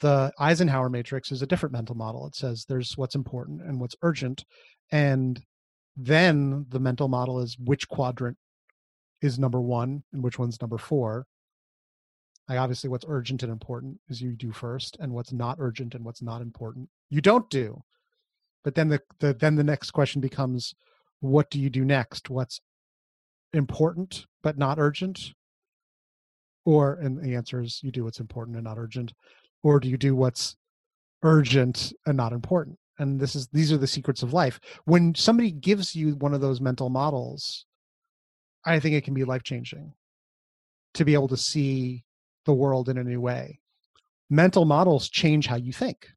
the 0.00 0.32
Eisenhower 0.38 0.88
matrix 0.88 1.32
is 1.32 1.42
a 1.42 1.46
different 1.46 1.72
mental 1.72 1.94
model. 1.94 2.26
It 2.26 2.34
says 2.34 2.64
there's 2.64 2.96
what's 2.96 3.14
important 3.14 3.62
and 3.62 3.80
what's 3.80 3.96
urgent, 4.02 4.44
and 4.92 5.42
then 5.96 6.66
the 6.68 6.78
mental 6.78 7.08
model 7.08 7.40
is 7.40 7.58
which 7.58 7.88
quadrant 7.88 8.36
is 9.20 9.38
number 9.38 9.60
one 9.60 10.04
and 10.12 10.22
which 10.22 10.38
one's 10.38 10.60
number 10.60 10.78
four. 10.78 11.26
Like 12.48 12.58
obviously 12.58 12.88
what's 12.88 13.04
urgent 13.08 13.42
and 13.42 13.52
important 13.52 13.98
is 14.08 14.22
you 14.22 14.32
do 14.32 14.52
first 14.52 14.96
and 15.00 15.12
what's 15.12 15.32
not 15.32 15.58
urgent 15.60 15.94
and 15.94 16.04
what's 16.04 16.22
not 16.22 16.40
important 16.40 16.88
you 17.10 17.20
don't 17.20 17.48
do. 17.50 17.82
But 18.64 18.74
then 18.74 18.88
the, 18.88 19.00
the 19.18 19.34
then 19.34 19.56
the 19.56 19.64
next 19.64 19.90
question 19.92 20.20
becomes 20.20 20.74
what 21.20 21.50
do 21.50 21.60
you 21.60 21.70
do 21.70 21.84
next? 21.84 22.30
What's 22.30 22.60
important 23.52 24.26
but 24.42 24.58
not 24.58 24.78
urgent? 24.78 25.32
Or 26.64 26.94
and 26.94 27.22
the 27.22 27.34
answer 27.34 27.60
is 27.60 27.80
you 27.82 27.90
do 27.90 28.04
what's 28.04 28.20
important 28.20 28.56
and 28.56 28.64
not 28.64 28.78
urgent 28.78 29.12
or 29.62 29.80
do 29.80 29.88
you 29.88 29.96
do 29.96 30.14
what's 30.14 30.56
urgent 31.22 31.92
and 32.06 32.16
not 32.16 32.32
important? 32.32 32.78
And 32.98 33.20
this 33.20 33.36
is 33.36 33.48
these 33.48 33.72
are 33.72 33.78
the 33.78 33.86
secrets 33.86 34.22
of 34.22 34.32
life. 34.32 34.60
When 34.84 35.14
somebody 35.14 35.50
gives 35.52 35.94
you 35.94 36.14
one 36.16 36.34
of 36.34 36.40
those 36.40 36.60
mental 36.60 36.90
models 36.90 37.64
i 38.64 38.78
think 38.78 38.94
it 38.94 39.04
can 39.04 39.14
be 39.14 39.24
life 39.24 39.42
changing 39.42 39.92
to 40.94 41.04
be 41.04 41.14
able 41.14 41.28
to 41.28 41.36
see 41.36 42.04
the 42.44 42.54
world 42.54 42.88
in 42.88 42.98
a 42.98 43.04
new 43.04 43.20
way. 43.20 43.60
Mental 44.30 44.64
models 44.64 45.08
change 45.08 45.46
how 45.46 45.56
you 45.56 45.72
think 45.72 46.08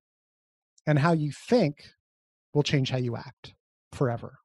and 0.87 0.97
how 0.97 1.11
you 1.11 1.31
think 1.31 1.89
will 2.53 2.63
change 2.63 2.89
how 2.89 2.97
you 2.97 3.15
act 3.15 3.53
forever 3.93 4.37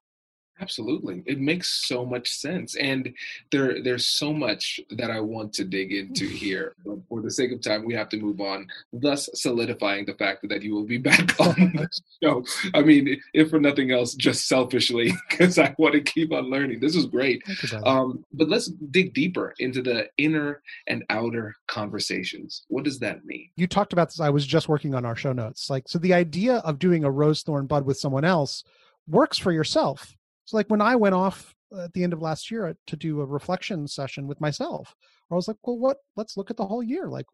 Absolutely. 0.59 1.23
It 1.25 1.39
makes 1.39 1.87
so 1.87 2.05
much 2.05 2.29
sense. 2.29 2.75
And 2.75 3.13
there 3.51 3.81
there's 3.81 4.07
so 4.07 4.33
much 4.33 4.79
that 4.91 5.11
I 5.11 5.19
want 5.19 5.53
to 5.53 5.63
dig 5.63 5.91
into 5.91 6.27
here. 6.27 6.75
But 6.85 6.97
for 7.09 7.21
the 7.21 7.31
sake 7.31 7.51
of 7.51 7.61
time, 7.61 7.85
we 7.85 7.93
have 7.93 8.09
to 8.09 8.17
move 8.17 8.41
on, 8.41 8.67
thus 8.91 9.29
solidifying 9.33 10.05
the 10.05 10.15
fact 10.15 10.47
that 10.49 10.63
you 10.63 10.73
will 10.73 10.85
be 10.85 10.97
back 11.09 11.39
on 11.39 11.55
the 11.75 11.89
show. 12.23 12.43
I 12.73 12.81
mean, 12.81 13.21
if 13.33 13.49
for 13.49 13.59
nothing 13.59 13.91
else, 13.91 14.13
just 14.15 14.47
selfishly, 14.47 15.13
because 15.29 15.59
I 15.59 15.75
want 15.77 15.93
to 15.93 16.01
keep 16.01 16.31
on 16.31 16.49
learning. 16.49 16.79
This 16.79 16.95
is 16.95 17.05
great. 17.05 17.43
Um, 17.83 18.25
but 18.33 18.49
let's 18.49 18.67
dig 18.67 19.13
deeper 19.13 19.53
into 19.59 19.81
the 19.81 20.09
inner 20.17 20.61
and 20.87 21.03
outer 21.09 21.55
conversations. 21.67 22.63
What 22.67 22.83
does 22.83 22.99
that 22.99 23.25
mean? 23.25 23.49
You 23.55 23.67
talked 23.67 23.93
about 23.93 24.09
this. 24.09 24.19
I 24.19 24.29
was 24.29 24.45
just 24.45 24.67
working 24.67 24.95
on 24.95 25.05
our 25.05 25.15
show 25.15 25.33
notes. 25.33 25.69
Like, 25.69 25.87
so 25.87 25.99
the 25.99 26.13
idea 26.13 26.57
of 26.57 26.79
doing 26.79 27.03
a 27.03 27.11
rose 27.11 27.43
thorn 27.43 27.67
bud 27.67 27.85
with 27.85 27.97
someone 27.97 28.25
else 28.25 28.63
works 29.07 29.37
for 29.37 29.51
yourself 29.51 30.16
so 30.47 30.55
like 30.55 30.69
when 30.69 30.81
I 30.81 30.95
went 30.95 31.13
off 31.13 31.53
at 31.77 31.91
the 31.91 32.03
end 32.03 32.13
of 32.13 32.21
last 32.21 32.49
year 32.49 32.67
uh, 32.67 32.73
to 32.87 32.95
do 32.95 33.19
a 33.19 33.25
reflection 33.25 33.85
session 33.85 34.27
with 34.27 34.39
myself, 34.39 34.95
I 35.29 35.35
was 35.35 35.45
like, 35.45 35.57
well, 35.61 35.77
what? 35.77 35.97
Let's 36.15 36.37
look 36.37 36.49
at 36.49 36.55
the 36.55 36.65
whole 36.65 36.81
year. 36.81 37.09
Like, 37.09 37.25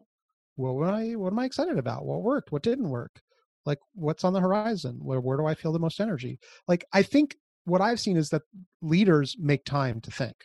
what 0.56 0.88
am 0.88 0.96
I? 0.96 1.12
What 1.12 1.32
am 1.32 1.38
I 1.38 1.46
excited 1.46 1.78
about? 1.78 2.06
What 2.06 2.24
worked? 2.24 2.52
What 2.52 2.64
didn't 2.64 2.90
work? 2.90 3.22
Like, 3.68 3.78
what's 3.94 4.24
on 4.24 4.34
the 4.34 4.42
horizon? 4.42 4.98
Where 5.00 5.22
where 5.22 5.38
do 5.38 5.46
I 5.46 5.54
feel 5.54 5.72
the 5.72 5.80
most 5.80 6.02
energy? 6.02 6.40
Like, 6.68 6.86
I 6.92 7.04
think 7.04 7.36
what 7.66 7.82
I've 7.82 8.00
seen 8.00 8.18
is 8.18 8.30
that 8.30 8.42
leaders 8.82 9.36
make 9.40 9.64
time 9.64 10.02
to 10.02 10.12
think. 10.12 10.36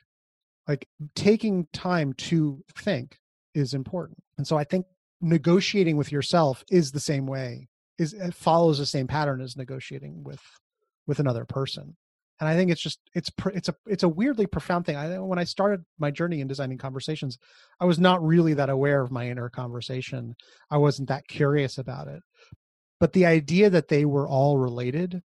Like 0.68 0.86
taking 1.14 1.66
time 1.72 2.12
to 2.12 2.62
think 2.76 3.16
is 3.54 3.72
important, 3.72 4.18
and 4.36 4.46
so 4.46 4.58
I 4.58 4.64
think 4.64 4.84
negotiating 5.22 5.96
with 5.96 6.12
yourself 6.12 6.62
is 6.70 6.92
the 6.92 7.00
same 7.00 7.26
way. 7.26 7.68
Is 7.98 8.12
it 8.12 8.34
follows 8.34 8.76
the 8.76 8.84
same 8.84 9.06
pattern 9.06 9.40
as 9.40 9.56
negotiating 9.56 10.22
with 10.22 10.42
with 11.06 11.18
another 11.18 11.46
person 11.46 11.96
and 12.40 12.48
i 12.48 12.54
think 12.54 12.70
it's 12.70 12.80
just 12.80 13.00
it's 13.14 13.30
it's 13.54 13.68
a 13.68 13.74
it's 13.86 14.02
a 14.02 14.08
weirdly 14.08 14.46
profound 14.46 14.86
thing. 14.86 14.96
I 14.96 15.18
when 15.18 15.38
i 15.38 15.44
started 15.44 15.84
my 15.98 16.10
journey 16.10 16.40
in 16.40 16.48
designing 16.48 16.78
conversations 16.78 17.38
i 17.80 17.84
was 17.84 17.98
not 17.98 18.24
really 18.24 18.54
that 18.54 18.70
aware 18.70 19.00
of 19.00 19.10
my 19.10 19.28
inner 19.28 19.48
conversation. 19.48 20.34
I 20.70 20.78
wasn't 20.78 21.08
that 21.08 21.26
curious 21.28 21.78
about 21.78 22.08
it. 22.08 22.20
But 23.00 23.12
the 23.12 23.26
idea 23.26 23.70
that 23.70 23.88
they 23.88 24.04
were 24.04 24.28
all 24.28 24.58
related 24.58 25.22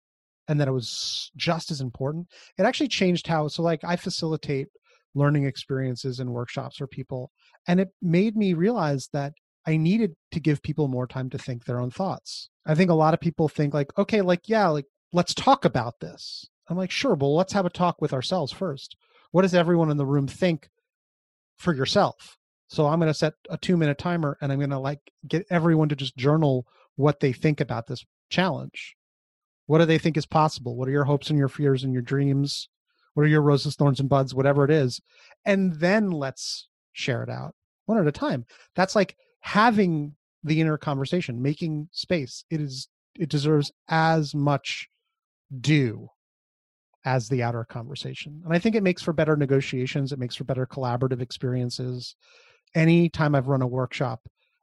and 0.49 0.61
that 0.61 0.69
it 0.69 0.73
was 0.73 1.31
just 1.37 1.71
as 1.71 1.81
important 1.81 2.29
it 2.59 2.65
actually 2.65 2.89
changed 2.89 3.27
how 3.27 3.49
so 3.49 3.63
like 3.63 3.83
i 3.85 3.97
facilitate 3.97 4.69
learning 5.15 5.45
experiences 5.45 6.21
and 6.21 6.31
workshops 6.31 6.77
for 6.77 6.87
people 6.87 7.31
and 7.67 7.81
it 7.81 7.89
made 8.03 8.37
me 8.37 8.53
realize 8.55 9.09
that 9.13 9.33
i 9.67 9.77
needed 9.77 10.15
to 10.31 10.41
give 10.41 10.63
people 10.63 10.89
more 10.89 11.07
time 11.07 11.31
to 11.31 11.39
think 11.39 11.65
their 11.65 11.81
own 11.81 11.91
thoughts. 11.91 12.51
I 12.67 12.75
think 12.75 12.91
a 12.91 12.95
lot 12.95 13.15
of 13.15 13.21
people 13.21 13.49
think 13.49 13.75
like 13.75 13.97
okay 13.99 14.21
like 14.21 14.43
yeah 14.47 14.69
like 14.69 14.87
let's 15.13 15.35
talk 15.35 15.65
about 15.65 16.01
this 16.01 16.47
I'm 16.69 16.77
like, 16.77 16.91
sure, 16.91 17.15
well, 17.15 17.35
let's 17.35 17.53
have 17.53 17.67
a 17.67 17.71
talk 17.71 18.01
with 18.01 18.13
ourselves 18.13 18.53
first. 18.53 18.97
What 19.31 19.43
does 19.43 19.55
everyone 19.55 19.91
in 19.91 19.97
the 19.97 20.07
room 20.07 20.27
think 20.27 20.69
for 21.57 21.75
yourself? 21.75 22.39
So 22.69 22.87
I'm 22.87 22.99
going 22.99 23.11
to 23.11 23.15
set 23.15 23.35
a 23.49 23.57
two 23.57 23.77
minute 23.77 23.99
timer 23.99 24.37
and 24.41 24.51
I'm 24.51 24.59
going 24.59 24.71
to 24.71 24.79
like 24.79 25.01
get 25.27 25.47
everyone 25.51 25.89
to 25.91 25.97
just 25.97 26.17
journal 26.17 26.67
what 26.97 27.21
they 27.21 27.33
think 27.33 27.61
about 27.61 27.87
this 27.87 28.05
challenge. 28.29 28.97
What 29.67 29.79
do 29.79 29.85
they 29.85 29.99
think 29.99 30.17
is 30.17 30.27
possible? 30.27 30.77
What 30.77 30.89
are 30.89 30.93
your 30.93 31.05
hopes 31.05 31.31
and 31.31 31.39
your 31.39 31.49
fears 31.49 31.85
and 31.85 31.93
your 31.93 32.03
dreams? 32.03 32.69
What 33.15 33.25
are 33.25 33.29
your 33.29 33.43
roses, 33.43 33.77
thorns, 33.77 34.01
and 34.01 34.09
buds, 34.09 34.35
whatever 34.35 34.65
it 34.65 34.71
is? 34.71 35.01
And 35.45 35.75
then 35.77 36.11
let's 36.11 36.69
share 36.93 37.23
it 37.23 37.31
out 37.31 37.55
one 37.87 37.99
at 37.99 38.07
a 38.07 38.13
time. 38.13 38.45
That's 38.75 38.95
like 38.95 39.17
having 39.41 40.17
the 40.45 40.61
inner 40.61 40.77
conversation, 40.77 41.43
making 41.43 41.89
space. 41.93 42.45
It 42.51 42.61
is, 42.61 42.89
it 43.19 43.29
deserves 43.29 43.73
as 43.89 44.35
much 44.35 44.89
due 45.61 46.11
as 47.07 47.29
the 47.29 47.43
outer 47.43 47.65
conversation. 47.65 48.43
And 48.45 48.53
I 48.53 48.59
think 48.59 48.75
it 48.75 48.83
makes 48.83 49.01
for 49.01 49.13
better 49.13 49.37
negotiations, 49.37 50.13
it 50.13 50.19
makes 50.19 50.35
for 50.35 50.45
better 50.45 50.67
collaborative 50.67 51.23
experiences. 51.23 52.17
Anytime 52.75 53.35
I've 53.35 53.47
run 53.47 53.63
a 53.63 53.67
workshop 53.67 54.21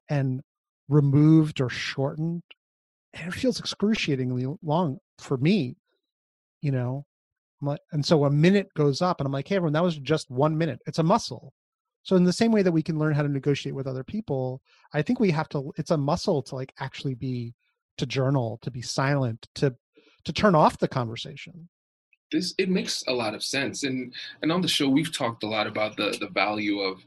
and 0.10 0.42
removed 0.90 1.62
or 1.62 1.70
shortened, 1.70 2.44
and 3.14 3.30
it 3.30 3.34
feels 3.34 3.60
excruciatingly 3.60 4.46
long 4.62 4.98
for 5.20 5.38
me, 5.38 5.78
you 6.62 6.72
know. 6.72 7.06
And 7.94 8.06
so 8.06 8.26
a 8.26 8.30
minute 8.30 8.68
goes 8.76 9.02
up, 9.02 9.22
and 9.22 9.26
I'm 9.26 9.32
like, 9.32 9.48
hey, 9.48 9.56
everyone, 9.56 9.74
that 9.74 9.84
was 9.84 9.98
just 9.98 10.30
one 10.30 10.58
minute. 10.58 10.80
It's 10.86 11.00
a 11.00 11.04
muscle. 11.04 11.54
So 12.02 12.18
in 12.18 12.26
the 12.26 12.34
same 12.34 12.52
way 12.52 12.62
that 12.62 12.74
we 12.74 12.84
can 12.84 13.00
learn 13.00 13.14
how 13.14 13.22
to 13.22 13.30
negotiate 13.30 13.74
with 13.74 13.88
other 13.88 14.04
people, 14.04 14.62
I 14.94 15.02
think 15.02 15.22
we 15.22 15.32
have 15.32 15.48
to. 15.50 15.72
It's 15.78 15.92
a 15.92 15.98
muscle 15.98 16.44
to 16.44 16.56
like 16.56 16.74
actually 16.80 17.16
be, 17.16 17.54
to 18.00 18.06
journal, 18.06 18.60
to 18.64 18.70
be 18.70 18.82
silent, 18.82 19.48
to 19.56 19.74
to 20.26 20.34
turn 20.34 20.56
off 20.56 20.78
the 20.78 20.90
conversation 20.90 21.70
this 22.34 22.54
it 22.58 22.70
makes 22.70 23.04
a 23.08 23.14
lot 23.14 23.34
of 23.34 23.44
sense. 23.44 23.84
And 23.84 24.14
and 24.42 24.52
on 24.52 24.62
the 24.62 24.68
show 24.68 24.90
we've 24.90 25.16
talked 25.16 25.44
a 25.44 25.48
lot 25.48 25.68
about 25.68 25.96
the 25.96 26.18
the 26.20 26.28
value 26.28 26.80
of 26.80 27.02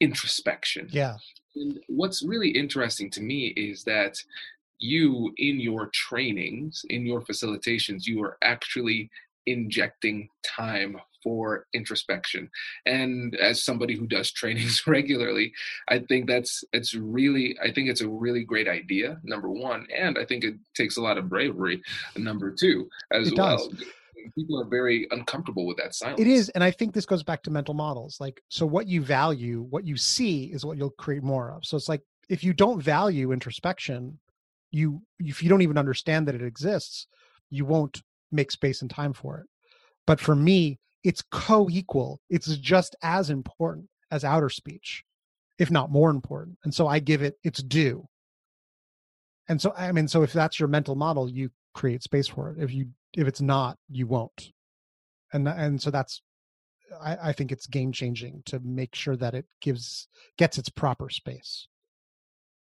introspection. 0.00 0.88
Yeah. 0.92 1.16
And 1.56 1.80
what's 1.88 2.22
really 2.22 2.50
interesting 2.50 3.10
to 3.10 3.20
me 3.20 3.48
is 3.48 3.82
that 3.84 4.22
you 4.78 5.32
in 5.38 5.58
your 5.58 5.90
trainings, 5.92 6.84
in 6.88 7.04
your 7.04 7.22
facilitations, 7.22 8.06
you 8.06 8.22
are 8.22 8.38
actually 8.42 9.10
injecting 9.46 10.28
time 10.44 10.98
for 11.22 11.66
introspection 11.72 12.48
and 12.86 13.34
as 13.36 13.64
somebody 13.64 13.96
who 13.96 14.06
does 14.06 14.30
trainings 14.40 14.86
regularly 14.86 15.52
i 15.88 15.98
think 15.98 16.28
that's 16.28 16.62
it's 16.72 16.94
really 16.94 17.58
i 17.60 17.72
think 17.72 17.88
it's 17.88 18.02
a 18.02 18.08
really 18.08 18.44
great 18.44 18.68
idea 18.68 19.18
number 19.24 19.48
one 19.48 19.86
and 19.96 20.16
i 20.18 20.24
think 20.24 20.44
it 20.44 20.54
takes 20.74 20.96
a 20.96 21.02
lot 21.02 21.18
of 21.18 21.28
bravery 21.28 21.82
number 22.16 22.50
two 22.50 22.88
as 23.10 23.28
it 23.28 23.38
well 23.38 23.56
does 23.56 23.84
people 24.34 24.60
are 24.60 24.64
very 24.64 25.06
uncomfortable 25.10 25.66
with 25.66 25.76
that 25.78 25.94
silence. 25.94 26.20
It 26.20 26.26
is, 26.26 26.48
and 26.50 26.62
I 26.62 26.70
think 26.70 26.94
this 26.94 27.06
goes 27.06 27.22
back 27.22 27.42
to 27.44 27.50
mental 27.50 27.74
models. 27.74 28.18
Like, 28.20 28.42
so 28.48 28.66
what 28.66 28.86
you 28.86 29.02
value, 29.02 29.66
what 29.70 29.86
you 29.86 29.96
see, 29.96 30.44
is 30.44 30.64
what 30.64 30.76
you'll 30.78 30.90
create 30.90 31.22
more 31.22 31.50
of. 31.50 31.64
So 31.64 31.76
it's 31.76 31.88
like 31.88 32.02
if 32.28 32.44
you 32.44 32.52
don't 32.52 32.82
value 32.82 33.32
introspection, 33.32 34.18
you 34.70 35.02
if 35.18 35.42
you 35.42 35.48
don't 35.48 35.62
even 35.62 35.78
understand 35.78 36.28
that 36.28 36.34
it 36.34 36.42
exists, 36.42 37.06
you 37.50 37.64
won't 37.64 38.02
make 38.30 38.50
space 38.50 38.82
and 38.82 38.90
time 38.90 39.12
for 39.12 39.38
it. 39.38 39.46
But 40.06 40.20
for 40.20 40.34
me, 40.34 40.78
it's 41.04 41.22
co-equal. 41.30 42.20
It's 42.28 42.56
just 42.56 42.96
as 43.02 43.30
important 43.30 43.88
as 44.10 44.24
outer 44.24 44.50
speech, 44.50 45.04
if 45.58 45.70
not 45.70 45.90
more 45.90 46.10
important. 46.10 46.58
And 46.64 46.74
so 46.74 46.86
I 46.86 46.98
give 46.98 47.22
it 47.22 47.38
its 47.44 47.62
due. 47.62 48.06
And 49.48 49.60
so 49.60 49.72
I 49.76 49.92
mean, 49.92 50.08
so 50.08 50.22
if 50.22 50.32
that's 50.32 50.60
your 50.60 50.68
mental 50.68 50.94
model, 50.94 51.30
you 51.30 51.50
create 51.74 52.02
space 52.02 52.28
for 52.28 52.50
it. 52.50 52.62
If 52.62 52.72
you 52.72 52.88
if 53.16 53.26
it's 53.26 53.40
not 53.40 53.78
you 53.88 54.06
won't 54.06 54.52
and 55.32 55.48
and 55.48 55.80
so 55.80 55.90
that's 55.90 56.22
I, 57.00 57.16
I 57.28 57.32
think 57.32 57.52
it's 57.52 57.66
game 57.66 57.92
changing 57.92 58.42
to 58.46 58.60
make 58.60 58.94
sure 58.94 59.16
that 59.16 59.34
it 59.34 59.46
gives 59.60 60.08
gets 60.36 60.58
its 60.58 60.68
proper 60.68 61.10
space 61.10 61.68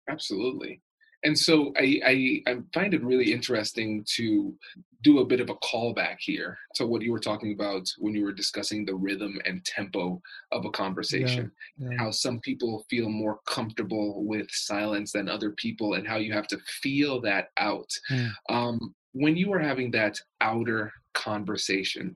absolutely 0.09 0.81
and 1.23 1.37
so 1.37 1.73
I, 1.77 1.99
I, 2.05 2.41
I 2.47 2.57
find 2.73 2.93
it 2.93 3.03
really 3.03 3.33
interesting 3.33 4.05
to 4.15 4.55
do 5.01 5.19
a 5.19 5.25
bit 5.25 5.39
of 5.39 5.49
a 5.49 5.55
callback 5.55 6.17
here 6.19 6.57
to 6.75 6.85
what 6.85 7.01
you 7.01 7.11
were 7.11 7.19
talking 7.19 7.53
about 7.53 7.87
when 7.97 8.13
you 8.13 8.23
were 8.23 8.31
discussing 8.31 8.85
the 8.85 8.95
rhythm 8.95 9.39
and 9.45 9.63
tempo 9.65 10.21
of 10.51 10.65
a 10.65 10.71
conversation 10.71 11.51
yeah, 11.77 11.89
yeah. 11.91 11.97
how 11.97 12.11
some 12.11 12.39
people 12.39 12.85
feel 12.89 13.09
more 13.09 13.39
comfortable 13.45 14.25
with 14.25 14.49
silence 14.51 15.11
than 15.11 15.29
other 15.29 15.51
people 15.51 15.93
and 15.93 16.07
how 16.07 16.17
you 16.17 16.33
have 16.33 16.47
to 16.47 16.57
feel 16.81 17.21
that 17.21 17.49
out 17.57 17.89
mm. 18.11 18.29
um, 18.49 18.93
when 19.13 19.35
you 19.35 19.51
are 19.53 19.59
having 19.59 19.91
that 19.91 20.19
outer 20.41 20.91
conversation, 21.13 22.15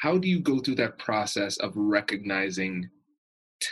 how 0.00 0.18
do 0.18 0.28
you 0.28 0.40
go 0.40 0.58
through 0.58 0.76
that 0.76 0.98
process 0.98 1.56
of 1.58 1.72
recognizing 1.76 2.88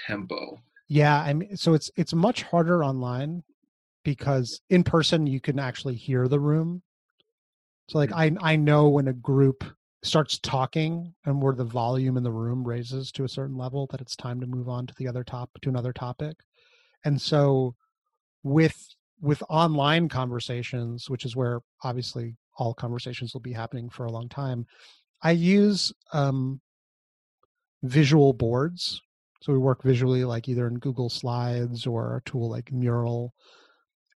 tempo? 0.06 0.60
Yeah, 0.88 1.20
I 1.20 1.32
mean, 1.32 1.56
so 1.56 1.74
it's 1.74 1.90
it's 1.96 2.14
much 2.14 2.42
harder 2.42 2.84
online 2.84 3.42
because 4.04 4.60
in 4.70 4.82
person 4.82 5.26
you 5.26 5.40
can 5.40 5.58
actually 5.58 5.94
hear 5.94 6.28
the 6.28 6.40
room. 6.40 6.82
So 7.88 7.98
like 7.98 8.10
mm. 8.10 8.38
I 8.42 8.52
I 8.52 8.56
know 8.56 8.88
when 8.88 9.08
a 9.08 9.12
group 9.12 9.64
starts 10.02 10.38
talking 10.38 11.14
and 11.26 11.42
where 11.42 11.54
the 11.54 11.64
volume 11.64 12.16
in 12.16 12.22
the 12.22 12.32
room 12.32 12.66
raises 12.66 13.12
to 13.12 13.24
a 13.24 13.28
certain 13.28 13.56
level 13.56 13.86
that 13.90 14.00
it's 14.00 14.16
time 14.16 14.40
to 14.40 14.46
move 14.46 14.68
on 14.68 14.86
to 14.86 14.94
the 14.96 15.06
other 15.06 15.22
top 15.22 15.50
to 15.60 15.68
another 15.68 15.92
topic. 15.92 16.36
And 17.04 17.20
so 17.20 17.74
with 18.42 18.94
with 19.20 19.42
online 19.48 20.08
conversations, 20.08 21.10
which 21.10 21.24
is 21.24 21.36
where 21.36 21.60
obviously 21.82 22.36
all 22.56 22.74
conversations 22.74 23.32
will 23.34 23.40
be 23.40 23.52
happening 23.52 23.88
for 23.88 24.06
a 24.06 24.12
long 24.12 24.28
time, 24.28 24.66
I 25.22 25.32
use 25.32 25.92
um, 26.12 26.60
visual 27.82 28.32
boards. 28.32 29.00
So 29.42 29.52
we 29.52 29.58
work 29.58 29.82
visually, 29.82 30.24
like 30.24 30.48
either 30.48 30.66
in 30.66 30.78
Google 30.78 31.08
Slides 31.08 31.86
or 31.86 32.16
a 32.16 32.22
tool 32.30 32.50
like 32.50 32.72
Mural. 32.72 33.32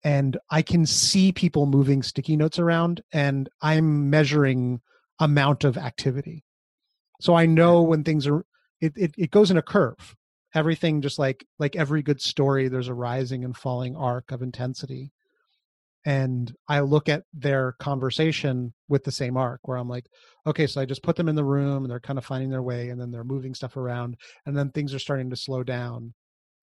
And 0.04 0.36
I 0.50 0.62
can 0.62 0.84
see 0.84 1.30
people 1.30 1.66
moving 1.66 2.02
sticky 2.02 2.36
notes 2.36 2.58
around, 2.58 3.02
and 3.12 3.48
I'm 3.60 4.10
measuring 4.10 4.80
amount 5.20 5.62
of 5.62 5.78
activity. 5.78 6.44
So 7.20 7.36
I 7.36 7.46
know 7.46 7.82
when 7.82 8.02
things 8.02 8.26
are, 8.26 8.44
it, 8.80 8.94
it, 8.96 9.14
it 9.16 9.30
goes 9.30 9.52
in 9.52 9.56
a 9.56 9.62
curve 9.62 10.16
everything 10.54 11.00
just 11.00 11.18
like 11.18 11.44
like 11.58 11.76
every 11.76 12.02
good 12.02 12.20
story 12.20 12.68
there's 12.68 12.88
a 12.88 12.94
rising 12.94 13.44
and 13.44 13.56
falling 13.56 13.96
arc 13.96 14.30
of 14.32 14.42
intensity. 14.42 15.12
And 16.04 16.52
i 16.68 16.80
look 16.80 17.08
at 17.08 17.22
their 17.32 17.72
conversation 17.78 18.72
with 18.88 19.04
the 19.04 19.12
same 19.12 19.36
arc 19.36 19.60
where 19.64 19.78
i'm 19.78 19.88
like 19.88 20.06
okay 20.46 20.66
so 20.66 20.80
i 20.80 20.84
just 20.84 21.02
put 21.04 21.14
them 21.16 21.28
in 21.28 21.36
the 21.36 21.44
room 21.44 21.84
and 21.84 21.90
they're 21.90 22.00
kind 22.00 22.18
of 22.18 22.24
finding 22.24 22.50
their 22.50 22.62
way 22.62 22.88
and 22.88 23.00
then 23.00 23.10
they're 23.10 23.24
moving 23.24 23.54
stuff 23.54 23.76
around 23.76 24.16
and 24.46 24.56
then 24.56 24.70
things 24.70 24.92
are 24.94 24.98
starting 24.98 25.30
to 25.30 25.36
slow 25.36 25.62
down. 25.62 26.12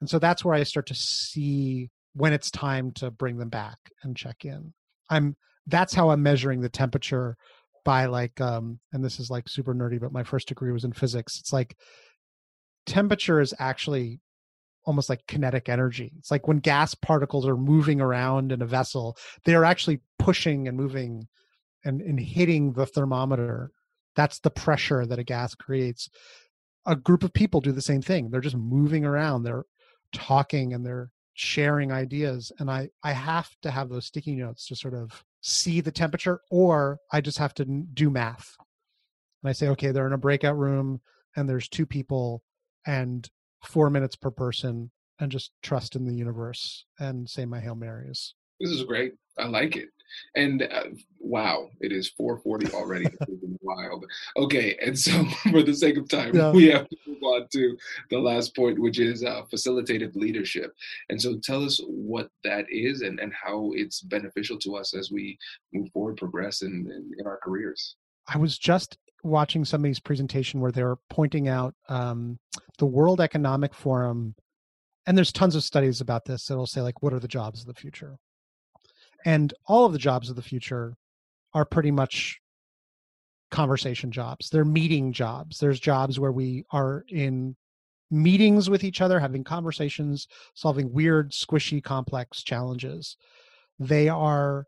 And 0.01 0.09
so 0.09 0.19
that's 0.19 0.43
where 0.43 0.55
i 0.55 0.63
start 0.63 0.87
to 0.87 0.95
see 0.95 1.89
when 2.13 2.33
it's 2.33 2.51
time 2.51 2.91
to 2.93 3.11
bring 3.11 3.37
them 3.37 3.49
back 3.49 3.77
and 4.03 4.15
check 4.15 4.43
in. 4.43 4.73
I'm 5.09 5.35
that's 5.67 5.93
how 5.93 6.09
i'm 6.09 6.23
measuring 6.23 6.61
the 6.61 6.69
temperature 6.69 7.37
by 7.85 8.07
like 8.07 8.39
um 8.41 8.79
and 8.91 9.03
this 9.03 9.19
is 9.19 9.29
like 9.29 9.47
super 9.47 9.73
nerdy 9.73 9.99
but 9.99 10.11
my 10.11 10.23
first 10.23 10.47
degree 10.49 10.71
was 10.71 10.83
in 10.83 10.91
physics. 10.91 11.39
It's 11.39 11.53
like 11.53 11.77
temperature 12.89 13.39
is 13.39 13.53
actually 13.59 14.19
almost 14.85 15.09
like 15.09 15.27
kinetic 15.27 15.69
energy. 15.69 16.11
It's 16.17 16.31
like 16.31 16.47
when 16.47 16.57
gas 16.57 16.95
particles 16.95 17.47
are 17.47 17.55
moving 17.55 18.01
around 18.01 18.51
in 18.51 18.61
a 18.61 18.65
vessel, 18.65 19.15
they're 19.45 19.65
actually 19.65 20.01
pushing 20.17 20.67
and 20.67 20.75
moving 20.75 21.27
and, 21.85 22.01
and 22.01 22.19
hitting 22.19 22.73
the 22.73 22.85
thermometer. 22.85 23.71
That's 24.15 24.39
the 24.39 24.49
pressure 24.49 25.05
that 25.05 25.19
a 25.19 25.23
gas 25.23 25.53
creates. 25.53 26.09
A 26.85 26.95
group 26.95 27.23
of 27.23 27.33
people 27.33 27.61
do 27.61 27.71
the 27.71 27.81
same 27.81 28.01
thing. 28.01 28.29
They're 28.29 28.41
just 28.41 28.55
moving 28.55 29.05
around. 29.05 29.43
They're 29.43 29.65
talking 30.11 30.73
and 30.73 30.83
they're 30.83 31.11
sharing 31.33 31.91
ideas. 31.91 32.51
And 32.57 32.71
I, 32.71 32.89
I 33.03 33.11
have 33.11 33.49
to 33.61 33.71
have 33.71 33.89
those 33.89 34.07
sticky 34.07 34.35
notes 34.35 34.65
to 34.67 34.75
sort 34.75 34.95
of 34.95 35.23
see 35.41 35.81
the 35.81 35.91
temperature, 35.91 36.41
or 36.49 36.97
I 37.11 37.21
just 37.21 37.37
have 37.37 37.53
to 37.55 37.65
do 37.65 38.09
math. 38.09 38.55
And 39.43 39.49
I 39.49 39.53
say, 39.53 39.67
okay, 39.69 39.91
they're 39.91 40.07
in 40.07 40.13
a 40.13 40.17
breakout 40.17 40.57
room 40.57 40.99
and 41.35 41.47
there's 41.47 41.69
two 41.69 41.85
people 41.85 42.43
and 42.85 43.29
four 43.63 43.89
minutes 43.89 44.15
per 44.15 44.31
person 44.31 44.91
and 45.19 45.31
just 45.31 45.51
trust 45.61 45.95
in 45.95 46.05
the 46.05 46.13
universe 46.13 46.85
and 46.99 47.29
say 47.29 47.45
my 47.45 47.59
Hail 47.59 47.75
Marys. 47.75 48.33
This 48.59 48.71
is 48.71 48.83
great. 48.83 49.13
I 49.37 49.45
like 49.45 49.77
it. 49.77 49.89
And 50.35 50.63
uh, 50.63 50.85
wow, 51.19 51.69
it 51.81 51.91
is 51.91 52.11
4:40 52.19 52.73
already. 52.73 53.05
wild. 53.61 54.05
Okay, 54.37 54.75
and 54.83 54.97
so 54.97 55.23
for 55.51 55.61
the 55.61 55.73
sake 55.73 55.97
of 55.97 56.09
time, 56.09 56.35
yeah. 56.35 56.51
we 56.51 56.67
have 56.67 56.89
to 56.89 56.97
move 57.07 57.23
on 57.23 57.47
to 57.53 57.77
the 58.09 58.17
last 58.17 58.55
point, 58.55 58.79
which 58.79 58.99
is 58.99 59.23
uh, 59.23 59.43
facilitative 59.53 60.15
leadership. 60.15 60.73
And 61.09 61.21
so, 61.21 61.37
tell 61.43 61.63
us 61.63 61.79
what 61.85 62.29
that 62.43 62.65
is 62.69 63.01
and 63.01 63.19
and 63.19 63.33
how 63.33 63.71
it's 63.75 64.01
beneficial 64.01 64.57
to 64.59 64.75
us 64.75 64.95
as 64.95 65.11
we 65.11 65.37
move 65.73 65.89
forward, 65.91 66.17
progress 66.17 66.61
in 66.61 66.89
in, 66.91 67.11
in 67.17 67.27
our 67.27 67.39
careers. 67.43 67.95
I 68.27 68.37
was 68.37 68.57
just 68.57 68.97
watching 69.23 69.65
somebody's 69.65 69.99
presentation 69.99 70.59
where 70.59 70.71
they're 70.71 70.97
pointing 71.09 71.47
out 71.47 71.75
um, 71.87 72.39
the 72.77 72.85
World 72.85 73.21
Economic 73.21 73.73
Forum, 73.73 74.35
and 75.05 75.17
there's 75.17 75.31
tons 75.31 75.55
of 75.55 75.63
studies 75.63 76.01
about 76.01 76.25
this 76.25 76.45
that'll 76.45 76.67
say 76.67 76.81
like, 76.81 77.01
what 77.01 77.13
are 77.13 77.19
the 77.19 77.27
jobs 77.27 77.61
of 77.61 77.67
the 77.67 77.73
future? 77.73 78.17
and 79.25 79.53
all 79.65 79.85
of 79.85 79.93
the 79.93 79.99
jobs 79.99 80.29
of 80.29 80.35
the 80.35 80.41
future 80.41 80.95
are 81.53 81.65
pretty 81.65 81.91
much 81.91 82.39
conversation 83.51 84.11
jobs. 84.11 84.49
They're 84.49 84.65
meeting 84.65 85.11
jobs. 85.11 85.59
There's 85.59 85.79
jobs 85.79 86.19
where 86.19 86.31
we 86.31 86.63
are 86.71 87.03
in 87.09 87.55
meetings 88.11 88.69
with 88.69 88.83
each 88.83 89.01
other 89.01 89.19
having 89.19 89.43
conversations 89.43 90.27
solving 90.53 90.91
weird 90.91 91.31
squishy 91.31 91.83
complex 91.83 92.43
challenges. 92.43 93.17
They 93.79 94.09
are 94.09 94.65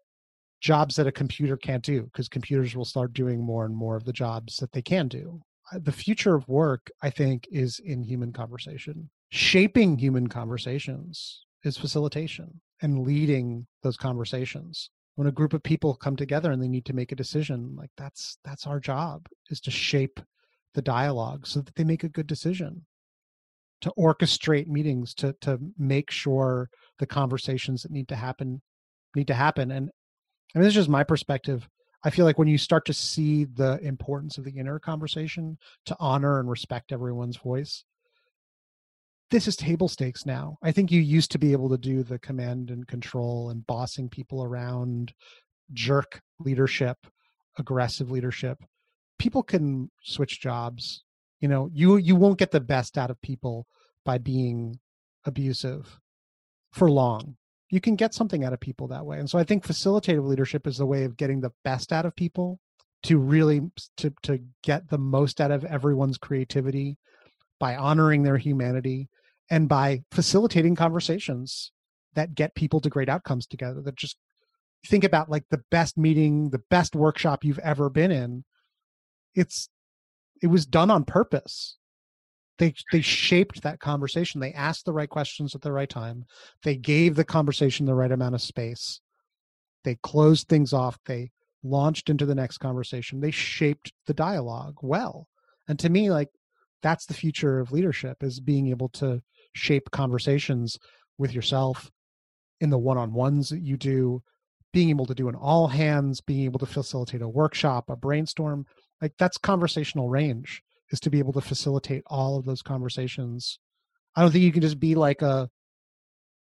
jobs 0.62 0.96
that 0.96 1.08
a 1.08 1.12
computer 1.12 1.58
can't 1.58 1.84
do 1.84 2.04
because 2.04 2.30
computers 2.30 2.76
will 2.76 2.86
start 2.86 3.14
doing 3.14 3.44
more 3.44 3.66
and 3.66 3.76
more 3.76 3.96
of 3.96 4.06
the 4.06 4.14
jobs 4.14 4.58
that 4.58 4.72
they 4.72 4.82
can 4.82 5.08
do. 5.08 5.42
The 5.74 5.92
future 5.92 6.36
of 6.36 6.48
work 6.48 6.90
i 7.02 7.10
think 7.10 7.48
is 7.52 7.80
in 7.80 8.04
human 8.04 8.32
conversation. 8.32 9.10
Shaping 9.32 9.98
human 9.98 10.28
conversations 10.28 11.46
is 11.64 11.78
facilitation 11.78 12.62
and 12.82 13.00
leading 13.00 13.66
those 13.82 13.98
conversations. 13.98 14.90
When 15.16 15.28
a 15.28 15.32
group 15.32 15.54
of 15.54 15.64
people 15.64 15.96
come 15.96 16.16
together 16.16 16.52
and 16.52 16.62
they 16.62 16.68
need 16.68 16.86
to 16.86 16.94
make 16.94 17.12
a 17.12 17.16
decision 17.16 17.76
like 17.76 17.90
that's 17.98 18.38
that's 18.44 18.68
our 18.68 18.80
job 18.80 19.28
is 19.50 19.60
to 19.62 19.72
shape 19.72 20.20
the 20.74 20.82
dialogue 20.82 21.48
so 21.48 21.62
that 21.62 21.76
they 21.76 21.84
make 21.84 22.04
a 22.04 22.10
good 22.10 22.28
decision. 22.28 22.86
To 23.82 23.94
orchestrate 23.98 24.68
meetings 24.68 25.16
to 25.16 25.34
to 25.42 25.58
make 25.78 26.12
sure 26.12 26.70
the 27.00 27.08
conversations 27.08 27.82
that 27.82 27.92
need 27.92 28.08
to 28.10 28.16
happen 28.16 28.62
need 29.16 29.28
to 29.28 29.34
happen 29.34 29.72
and 29.72 29.90
I 30.54 30.60
mean, 30.60 30.64
this 30.64 30.72
is 30.72 30.76
just 30.76 30.90
my 30.90 31.04
perspective 31.04 31.68
i 32.04 32.10
feel 32.10 32.26
like 32.26 32.40
when 32.40 32.48
you 32.48 32.58
start 32.58 32.84
to 32.86 32.94
see 32.94 33.46
the 33.46 33.80
importance 33.84 34.38
of 34.38 34.44
the 34.44 34.52
inner 34.52 34.80
conversation 34.80 35.58
to 35.86 35.96
honor 36.00 36.40
and 36.40 36.50
respect 36.50 36.92
everyone's 36.92 37.38
voice 37.38 37.84
this 39.32 39.48
is 39.48 39.56
table 39.56 39.88
stakes 39.88 40.26
now. 40.26 40.58
I 40.62 40.74
think 40.74 40.92
you 40.92 41.00
used 41.00 41.32
to 41.32 41.40
be 41.40 41.54
able 41.54 41.70
to 41.70 41.78
do 41.78 42.04
the 42.04 42.20
command 42.20 42.70
and 42.70 42.86
control 42.86 43.50
and 43.50 43.66
bossing 43.66 44.10
people 44.10 44.44
around, 44.44 45.14
jerk 45.72 46.22
leadership, 46.40 46.98
aggressive 47.58 48.12
leadership. 48.12 48.62
People 49.18 49.42
can 49.42 49.90
switch 50.04 50.42
jobs. 50.42 51.04
You 51.40 51.48
know, 51.48 51.70
you 51.74 51.96
you 51.96 52.16
won't 52.16 52.38
get 52.38 52.52
the 52.52 52.60
best 52.60 52.98
out 52.98 53.10
of 53.10 53.22
people 53.22 53.66
by 54.04 54.18
being 54.18 54.80
abusive 55.26 56.00
for 56.74 56.92
long. 56.92 57.38
You 57.72 57.82
can 57.82 57.96
get 57.96 58.14
something 58.14 58.44
out 58.44 58.54
of 58.54 58.60
people 58.60 58.88
that 58.90 59.06
way. 59.06 59.18
And 59.18 59.30
so 59.30 59.40
I 59.40 59.44
think 59.44 59.66
facilitative 59.66 60.28
leadership 60.28 60.68
is 60.68 60.78
the 60.78 60.86
way 60.86 61.06
of 61.06 61.18
getting 61.18 61.42
the 61.42 61.54
best 61.64 61.92
out 61.92 62.06
of 62.06 62.16
people 62.16 62.60
to 63.04 63.18
really 63.18 63.62
to 63.98 64.14
to 64.24 64.40
get 64.64 64.90
the 64.90 64.98
most 64.98 65.42
out 65.42 65.52
of 65.52 65.66
everyone's 65.66 66.18
creativity 66.18 66.98
by 67.60 67.76
honoring 67.76 68.24
their 68.24 68.38
humanity 68.38 69.10
and 69.50 69.68
by 69.68 70.04
facilitating 70.12 70.76
conversations 70.76 71.72
that 72.14 72.36
get 72.36 72.56
people 72.56 72.82
to 72.82 72.90
great 72.90 73.10
outcomes 73.10 73.48
together 73.48 73.82
that 73.82 73.96
just 73.96 74.18
think 74.88 75.04
about 75.04 75.30
like 75.30 75.46
the 75.50 75.62
best 75.72 75.98
meeting 75.98 76.50
the 76.50 76.62
best 76.70 76.96
workshop 76.96 77.44
you've 77.44 77.60
ever 77.60 77.90
been 77.90 78.12
in 78.12 78.44
it's 79.36 79.70
it 80.42 80.48
was 80.48 80.66
done 80.66 80.92
on 80.92 81.04
purpose 81.04 81.78
they 82.58 82.74
they 82.92 83.02
shaped 83.02 83.64
that 83.64 83.80
conversation. 83.80 84.40
They 84.40 84.54
asked 84.54 84.86
the 84.86 84.94
right 84.94 85.10
questions 85.10 85.56
at 85.56 85.62
the 85.62 85.72
right 85.72 85.90
time. 85.90 86.26
They 86.64 86.76
gave 86.76 87.16
the 87.16 87.24
conversation 87.24 87.86
the 87.86 87.96
right 87.96 88.12
amount 88.12 88.36
of 88.36 88.42
space. 88.42 89.02
They 89.84 89.98
closed 90.04 90.48
things 90.48 90.74
off. 90.74 91.00
They 91.06 91.32
launched 91.64 92.10
into 92.10 92.26
the 92.26 92.36
next 92.36 92.60
conversation. 92.60 93.20
They 93.20 93.32
shaped 93.32 93.92
the 94.06 94.14
dialogue 94.14 94.76
well. 94.82 95.28
And 95.68 95.80
to 95.80 95.90
me 95.90 96.12
like 96.12 96.30
that's 96.82 97.06
the 97.06 97.14
future 97.14 97.60
of 97.60 97.72
leadership 97.72 98.18
is 98.22 98.40
being 98.40 98.68
able 98.68 98.90
to 98.90 99.22
shape 99.54 99.92
conversations 99.92 100.78
with 101.18 101.34
yourself 101.34 101.92
in 102.60 102.70
the 102.70 102.78
one-on-ones 102.78 103.50
that 103.50 103.62
you 103.62 103.78
do 103.78 104.22
being 104.74 104.90
able 104.90 105.06
to 105.06 105.14
do 105.14 105.28
an 105.28 105.36
all 105.36 105.68
hands 105.68 106.22
being 106.22 106.46
able 106.46 106.60
to 106.60 106.66
facilitate 106.66 107.22
a 107.22 107.28
workshop 107.28 107.90
a 107.90 107.96
brainstorm. 107.96 108.66
Like 109.02 109.14
that's 109.18 109.38
conversational 109.38 110.10
range 110.10 110.62
is 110.92 111.00
to 111.02 111.10
be 111.10 111.20
able 111.20 111.34
to 111.34 111.42
facilitate 111.42 112.04
all 112.08 112.38
of 112.38 112.46
those 112.46 112.62
conversations. 112.62 113.60
I 114.16 114.22
don't 114.22 114.32
think 114.32 114.44
you 114.44 114.52
can 114.52 114.62
just 114.62 114.80
be 114.80 114.96
like 114.96 115.22
a 115.22 115.50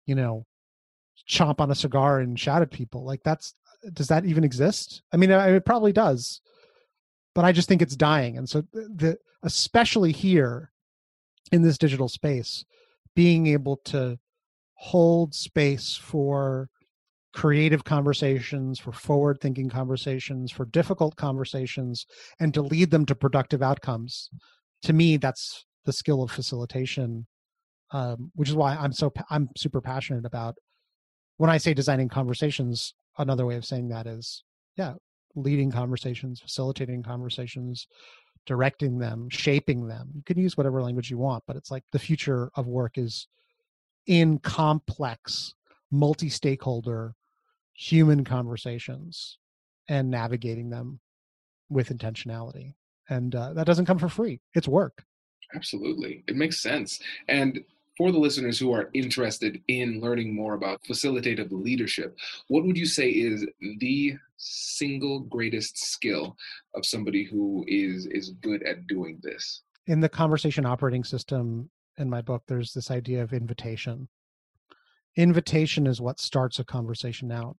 you 0.06 0.14
know 0.14 0.44
chomp 1.28 1.60
on 1.60 1.70
a 1.70 1.74
cigar 1.74 2.20
and 2.20 2.38
shout 2.38 2.62
at 2.62 2.70
people 2.70 3.04
like 3.04 3.22
that's 3.22 3.54
does 3.92 4.08
that 4.08 4.24
even 4.24 4.44
exist? 4.44 5.02
I 5.12 5.16
mean 5.16 5.30
it 5.30 5.64
probably 5.64 5.92
does 5.92 6.40
but 7.34 7.44
i 7.44 7.52
just 7.52 7.68
think 7.68 7.82
it's 7.82 7.96
dying 7.96 8.36
and 8.36 8.48
so 8.48 8.62
the 8.72 9.16
especially 9.42 10.12
here 10.12 10.70
in 11.52 11.62
this 11.62 11.78
digital 11.78 12.08
space 12.08 12.64
being 13.16 13.46
able 13.46 13.76
to 13.78 14.18
hold 14.74 15.34
space 15.34 15.96
for 15.96 16.68
creative 17.32 17.84
conversations, 17.84 18.78
for 18.78 18.92
forward 18.92 19.38
thinking 19.40 19.68
conversations, 19.68 20.50
for 20.50 20.64
difficult 20.66 21.16
conversations, 21.16 22.06
and 22.40 22.52
to 22.54 22.62
lead 22.62 22.90
them 22.90 23.06
to 23.06 23.14
productive 23.14 23.62
outcomes. 23.62 24.30
To 24.82 24.92
me, 24.92 25.16
that's 25.16 25.64
the 25.84 25.92
skill 25.92 26.22
of 26.22 26.30
facilitation, 26.30 27.26
um, 27.92 28.30
which 28.34 28.48
is 28.48 28.54
why 28.54 28.74
I'm 28.74 28.92
so 28.92 29.12
I'm 29.30 29.48
super 29.56 29.80
passionate 29.80 30.24
about. 30.24 30.56
When 31.36 31.50
I 31.50 31.58
say 31.58 31.72
designing 31.72 32.08
conversations, 32.08 32.94
another 33.18 33.46
way 33.46 33.56
of 33.56 33.64
saying 33.64 33.88
that 33.88 34.06
is, 34.06 34.44
yeah, 34.76 34.94
leading 35.34 35.70
conversations, 35.70 36.40
facilitating 36.40 37.02
conversations, 37.02 37.86
directing 38.46 38.98
them, 38.98 39.28
shaping 39.30 39.86
them. 39.86 40.10
You 40.14 40.22
can 40.24 40.38
use 40.38 40.56
whatever 40.56 40.82
language 40.82 41.10
you 41.10 41.18
want, 41.18 41.44
but 41.46 41.56
it's 41.56 41.70
like 41.70 41.84
the 41.92 41.98
future 41.98 42.50
of 42.54 42.66
work 42.66 42.98
is 42.98 43.28
in 44.06 44.38
complex, 44.38 45.54
multi 45.90 46.28
stakeholder 46.28 47.14
human 47.80 48.24
conversations 48.24 49.38
and 49.88 50.10
navigating 50.10 50.68
them 50.68 51.00
with 51.70 51.88
intentionality. 51.88 52.74
And 53.08 53.34
uh, 53.34 53.54
that 53.54 53.64
doesn't 53.66 53.86
come 53.86 53.98
for 53.98 54.10
free, 54.10 54.40
it's 54.54 54.68
work. 54.68 55.02
Absolutely. 55.54 56.22
It 56.28 56.36
makes 56.36 56.60
sense. 56.60 57.00
And 57.26 57.64
for 57.96 58.12
the 58.12 58.18
listeners 58.18 58.58
who 58.58 58.72
are 58.74 58.90
interested 58.92 59.62
in 59.68 59.98
learning 59.98 60.34
more 60.34 60.52
about 60.54 60.82
facilitative 60.84 61.48
leadership, 61.50 62.18
what 62.48 62.64
would 62.64 62.76
you 62.76 62.84
say 62.84 63.08
is 63.08 63.46
the 63.78 64.14
single 64.36 65.20
greatest 65.20 65.78
skill 65.78 66.36
of 66.74 66.84
somebody 66.84 67.24
who 67.24 67.64
is 67.66 68.04
is 68.06 68.30
good 68.42 68.62
at 68.62 68.86
doing 68.88 69.18
this? 69.22 69.62
In 69.86 70.00
the 70.00 70.08
conversation 70.08 70.66
operating 70.66 71.02
system 71.02 71.70
in 71.96 72.10
my 72.10 72.20
book, 72.20 72.42
there's 72.46 72.74
this 72.74 72.90
idea 72.90 73.22
of 73.22 73.32
invitation. 73.32 74.06
Invitation 75.16 75.86
is 75.86 76.00
what 76.00 76.20
starts 76.20 76.58
a 76.58 76.64
conversation 76.64 77.32
out. 77.32 77.56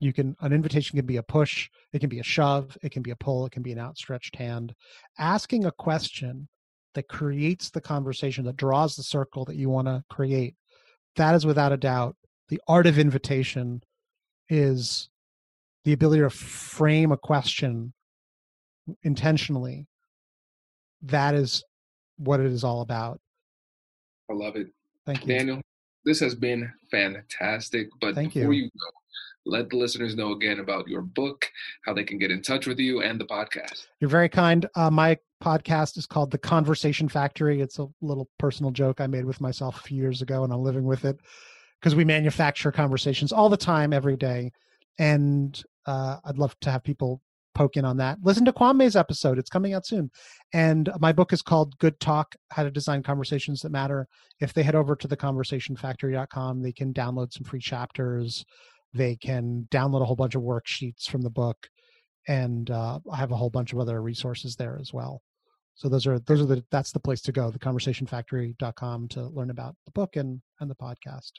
You 0.00 0.12
can 0.12 0.34
an 0.40 0.52
invitation 0.52 0.96
can 0.96 1.06
be 1.06 1.18
a 1.18 1.22
push, 1.22 1.68
it 1.92 2.00
can 2.00 2.08
be 2.08 2.20
a 2.20 2.24
shove, 2.24 2.76
it 2.82 2.90
can 2.90 3.02
be 3.02 3.10
a 3.10 3.16
pull, 3.16 3.46
it 3.46 3.52
can 3.52 3.62
be 3.62 3.72
an 3.72 3.78
outstretched 3.78 4.34
hand. 4.36 4.74
Asking 5.18 5.66
a 5.66 5.72
question 5.72 6.48
that 6.94 7.08
creates 7.08 7.70
the 7.70 7.80
conversation, 7.80 8.44
that 8.46 8.56
draws 8.56 8.96
the 8.96 9.02
circle 9.02 9.44
that 9.44 9.56
you 9.56 9.68
want 9.68 9.86
to 9.86 10.02
create, 10.10 10.56
that 11.16 11.34
is 11.34 11.46
without 11.46 11.72
a 11.72 11.76
doubt 11.76 12.16
the 12.48 12.60
art 12.66 12.86
of 12.86 12.98
invitation 12.98 13.82
is 14.48 15.08
the 15.84 15.92
ability 15.92 16.20
to 16.20 16.30
frame 16.30 17.12
a 17.12 17.16
question 17.16 17.92
intentionally. 19.02 19.86
That 21.02 21.34
is 21.34 21.62
what 22.18 22.40
it 22.40 22.46
is 22.46 22.64
all 22.64 22.82
about. 22.82 23.20
I 24.30 24.34
love 24.34 24.56
it. 24.56 24.68
Thank 25.06 25.26
you. 25.26 25.34
Daniel, 25.34 25.60
this 26.04 26.20
has 26.20 26.34
been 26.34 26.70
fantastic. 26.90 27.88
But 28.00 28.14
Thank 28.14 28.34
before 28.34 28.52
you. 28.52 28.64
you 28.64 28.70
go, 28.70 28.99
let 29.50 29.68
the 29.68 29.76
listeners 29.76 30.16
know 30.16 30.32
again 30.32 30.60
about 30.60 30.88
your 30.88 31.02
book, 31.02 31.50
how 31.84 31.92
they 31.92 32.04
can 32.04 32.18
get 32.18 32.30
in 32.30 32.42
touch 32.42 32.66
with 32.66 32.78
you, 32.78 33.02
and 33.02 33.20
the 33.20 33.24
podcast. 33.24 33.86
You're 34.00 34.10
very 34.10 34.28
kind. 34.28 34.66
Uh, 34.74 34.90
my 34.90 35.18
podcast 35.42 35.98
is 35.98 36.06
called 36.06 36.30
The 36.30 36.38
Conversation 36.38 37.08
Factory. 37.08 37.60
It's 37.60 37.78
a 37.78 37.88
little 38.00 38.28
personal 38.38 38.70
joke 38.70 39.00
I 39.00 39.06
made 39.06 39.24
with 39.24 39.40
myself 39.40 39.78
a 39.78 39.82
few 39.82 39.96
years 39.96 40.22
ago, 40.22 40.44
and 40.44 40.52
I'm 40.52 40.62
living 40.62 40.84
with 40.84 41.04
it 41.04 41.18
because 41.80 41.94
we 41.94 42.04
manufacture 42.04 42.70
conversations 42.70 43.32
all 43.32 43.48
the 43.48 43.56
time, 43.56 43.92
every 43.92 44.16
day. 44.16 44.52
And 44.98 45.60
uh, 45.86 46.18
I'd 46.24 46.38
love 46.38 46.54
to 46.60 46.70
have 46.70 46.84
people 46.84 47.20
poke 47.54 47.76
in 47.76 47.84
on 47.84 47.96
that. 47.96 48.18
Listen 48.22 48.44
to 48.44 48.52
Kwame's 48.52 48.96
episode; 48.96 49.38
it's 49.38 49.50
coming 49.50 49.74
out 49.74 49.86
soon. 49.86 50.10
And 50.52 50.90
my 51.00 51.12
book 51.12 51.32
is 51.32 51.42
called 51.42 51.76
Good 51.78 51.98
Talk: 52.00 52.36
How 52.50 52.62
to 52.62 52.70
Design 52.70 53.02
Conversations 53.02 53.62
That 53.62 53.72
Matter. 53.72 54.06
If 54.40 54.52
they 54.52 54.62
head 54.62 54.74
over 54.74 54.94
to 54.94 55.08
theconversationfactory.com, 55.08 56.62
they 56.62 56.72
can 56.72 56.92
download 56.92 57.32
some 57.32 57.44
free 57.44 57.60
chapters 57.60 58.44
they 58.92 59.16
can 59.16 59.66
download 59.70 60.02
a 60.02 60.04
whole 60.04 60.16
bunch 60.16 60.34
of 60.34 60.42
worksheets 60.42 61.08
from 61.08 61.22
the 61.22 61.30
book 61.30 61.68
and 62.28 62.70
uh, 62.70 62.98
i 63.10 63.16
have 63.16 63.32
a 63.32 63.36
whole 63.36 63.50
bunch 63.50 63.72
of 63.72 63.78
other 63.78 64.02
resources 64.02 64.56
there 64.56 64.78
as 64.80 64.92
well. 64.92 65.22
So 65.74 65.88
those 65.88 66.06
are 66.06 66.18
those 66.18 66.42
are 66.42 66.46
the 66.46 66.64
that's 66.70 66.92
the 66.92 67.00
place 67.00 67.22
to 67.22 67.32
go 67.32 67.50
the 67.50 67.58
conversationfactory.com 67.58 69.08
to 69.08 69.28
learn 69.28 69.50
about 69.50 69.76
the 69.86 69.92
book 69.92 70.16
and 70.16 70.42
and 70.60 70.70
the 70.70 70.74
podcast 70.74 71.32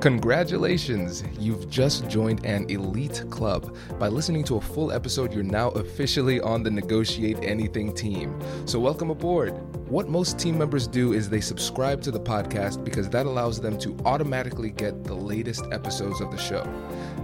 Congratulations! 0.00 1.24
You've 1.40 1.68
just 1.68 2.08
joined 2.08 2.46
an 2.46 2.70
elite 2.70 3.24
club. 3.30 3.76
By 3.98 4.06
listening 4.06 4.44
to 4.44 4.56
a 4.56 4.60
full 4.60 4.92
episode, 4.92 5.32
you're 5.32 5.42
now 5.42 5.70
officially 5.70 6.40
on 6.40 6.62
the 6.62 6.70
Negotiate 6.70 7.38
Anything 7.42 7.92
team. 7.92 8.40
So, 8.64 8.78
welcome 8.78 9.10
aboard. 9.10 9.50
What 9.88 10.08
most 10.08 10.38
team 10.38 10.56
members 10.56 10.86
do 10.86 11.14
is 11.14 11.28
they 11.28 11.40
subscribe 11.40 12.00
to 12.02 12.12
the 12.12 12.20
podcast 12.20 12.84
because 12.84 13.10
that 13.10 13.26
allows 13.26 13.60
them 13.60 13.76
to 13.78 13.96
automatically 14.04 14.70
get 14.70 15.02
the 15.02 15.14
latest 15.14 15.64
episodes 15.72 16.20
of 16.20 16.30
the 16.30 16.38
show. 16.38 16.62